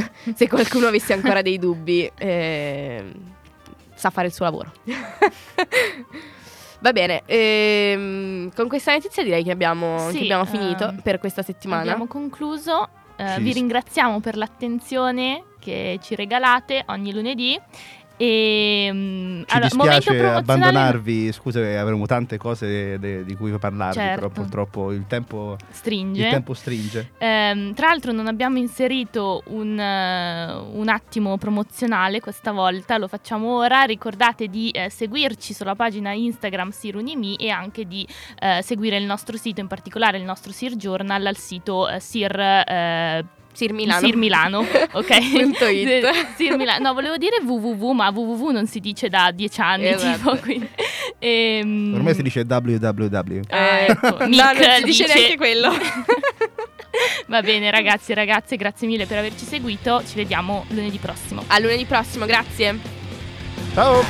se 0.35 0.49
qualcuno 0.49 0.87
avesse 0.87 1.13
ancora 1.13 1.43
dei 1.43 1.59
dubbi, 1.59 2.11
eh, 2.17 3.05
sa 4.01 4.11
fare 4.11 4.27
il 4.27 4.33
suo 4.33 4.47
lavoro. 4.47 4.73
Va 6.83 6.93
bene, 6.93 7.23
ehm, 7.27 8.53
con 8.55 8.67
questa 8.67 8.93
notizia 8.93 9.23
direi 9.23 9.45
che 9.45 9.51
abbiamo, 9.51 10.09
Sì, 10.11 10.17
che 10.17 10.23
abbiamo 10.25 10.45
ehm, 10.45 10.49
finito 10.49 10.95
per 11.03 11.19
questa 11.19 11.43
settimana. 11.43 11.83
Abbiamo 11.83 12.07
concluso. 12.07 12.89
Eh, 13.17 13.35
Ci 13.35 13.43
vi 13.43 13.53
ringraziamo 13.53 14.21
per 14.21 14.39
l'attenzione 14.39 15.45
che 15.61 15.99
ci 16.03 16.15
regalate 16.15 16.85
ogni 16.87 17.13
lunedì 17.13 17.61
E, 18.23 18.91
mm, 18.93 19.43
Ci 19.47 19.57
allora, 19.57 19.69
dispiace 19.69 20.27
abbandonarvi, 20.27 21.33
scusa 21.33 21.59
che 21.61 21.79
avremo 21.79 22.05
tante 22.05 22.37
cose 22.37 22.99
de- 22.99 23.25
di 23.25 23.35
cui 23.35 23.51
parlarvi, 23.53 23.95
Certo. 23.95 24.15
però 24.17 24.29
purtroppo 24.29 24.93
il 24.93 25.07
tempo, 25.07 25.57
Stringe. 25.71 26.25
il 26.25 26.29
tempo 26.31 26.53
stringe. 26.53 27.13
Ehm, 27.17 27.73
tra 27.73 27.87
l'altro 27.89 28.13
non 28.13 28.27
abbiamo 28.27 28.59
inserito 28.59 29.43
un, 29.47 29.81
eh, 29.81 30.53
un 30.53 30.89
attimo 30.91 31.39
promozionale 31.39 32.21
questa 32.21 32.53
volta, 32.53 32.99
lo 32.99 33.09
facciamo 33.09 33.57
ora. 33.57 33.85
Ricordate 33.85 34.49
di 34.49 34.69
eh, 34.69 34.91
seguirci 34.91 35.55
sulla 35.55 35.75
pagina 35.75 36.13
Instagram 36.13 36.69
Sirunimi 36.73 37.37
e 37.37 37.49
anche 37.49 37.87
di 37.87 38.07
eh, 38.39 38.61
seguire 38.63 38.99
il 38.99 39.05
nostro 39.07 39.39
sito, 39.39 39.61
in 39.63 39.67
particolare 39.67 40.19
il 40.19 40.25
nostro 40.25 40.53
Sir 40.53 40.77
Journal 40.77 41.25
al 41.25 41.37
sito 41.39 41.89
eh, 41.89 42.01
Sir... 42.01 43.39
Sir 43.53 43.73
Milano. 43.73 44.07
Sir 44.07 44.17
Milano, 44.17 44.59
ok? 44.93 45.31
Punto 45.33 45.67
it. 45.67 46.07
Sir 46.37 46.57
Milano. 46.57 46.89
No, 46.89 46.95
volevo 46.95 47.17
dire 47.17 47.41
www, 47.45 47.91
ma 47.93 48.09
www 48.11 48.51
non 48.51 48.67
si 48.67 48.81
dice 48.81 49.09
da 49.09 49.31
dieci 49.33 49.61
anni, 49.61 49.89
Esatto. 49.89 50.17
tipo, 50.17 50.37
quindi... 50.37 50.69
ehm, 51.19 51.93
Ormai 51.95 52.15
si 52.15 52.23
dice 52.23 52.45
www. 52.49 53.41
Ah, 53.51 53.57
Eh, 53.81 53.87
ecco. 53.91 54.19
no, 54.19 54.27
Nick 54.27 54.43
non 54.45 54.55
si 54.79 54.85
dice 54.85 55.05
dice- 55.05 55.15
neanche 55.15 55.37
quello. 55.37 55.71
Va 57.29 57.41
bene 57.43 57.71
ragazzi 57.71 58.13
e 58.13 58.15
ragazze, 58.15 58.57
grazie 58.57 58.87
mille 58.87 59.07
per 59.07 59.19
averci 59.19 59.45
seguito, 59.45 60.03
ci 60.07 60.17
vediamo 60.17 60.65
lunedì 60.71 60.99
prossimo. 60.99 61.45
A 61.47 61.59
lunedì 61.59 61.85
prossimo, 61.85 62.27
grazie. 62.27 62.79
Ciao! 63.75 64.03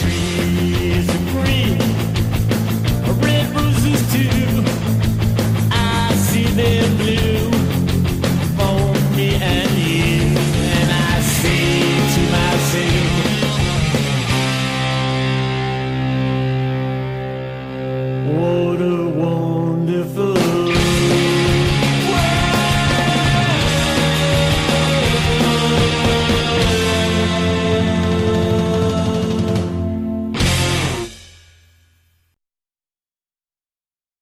trees 0.00 1.06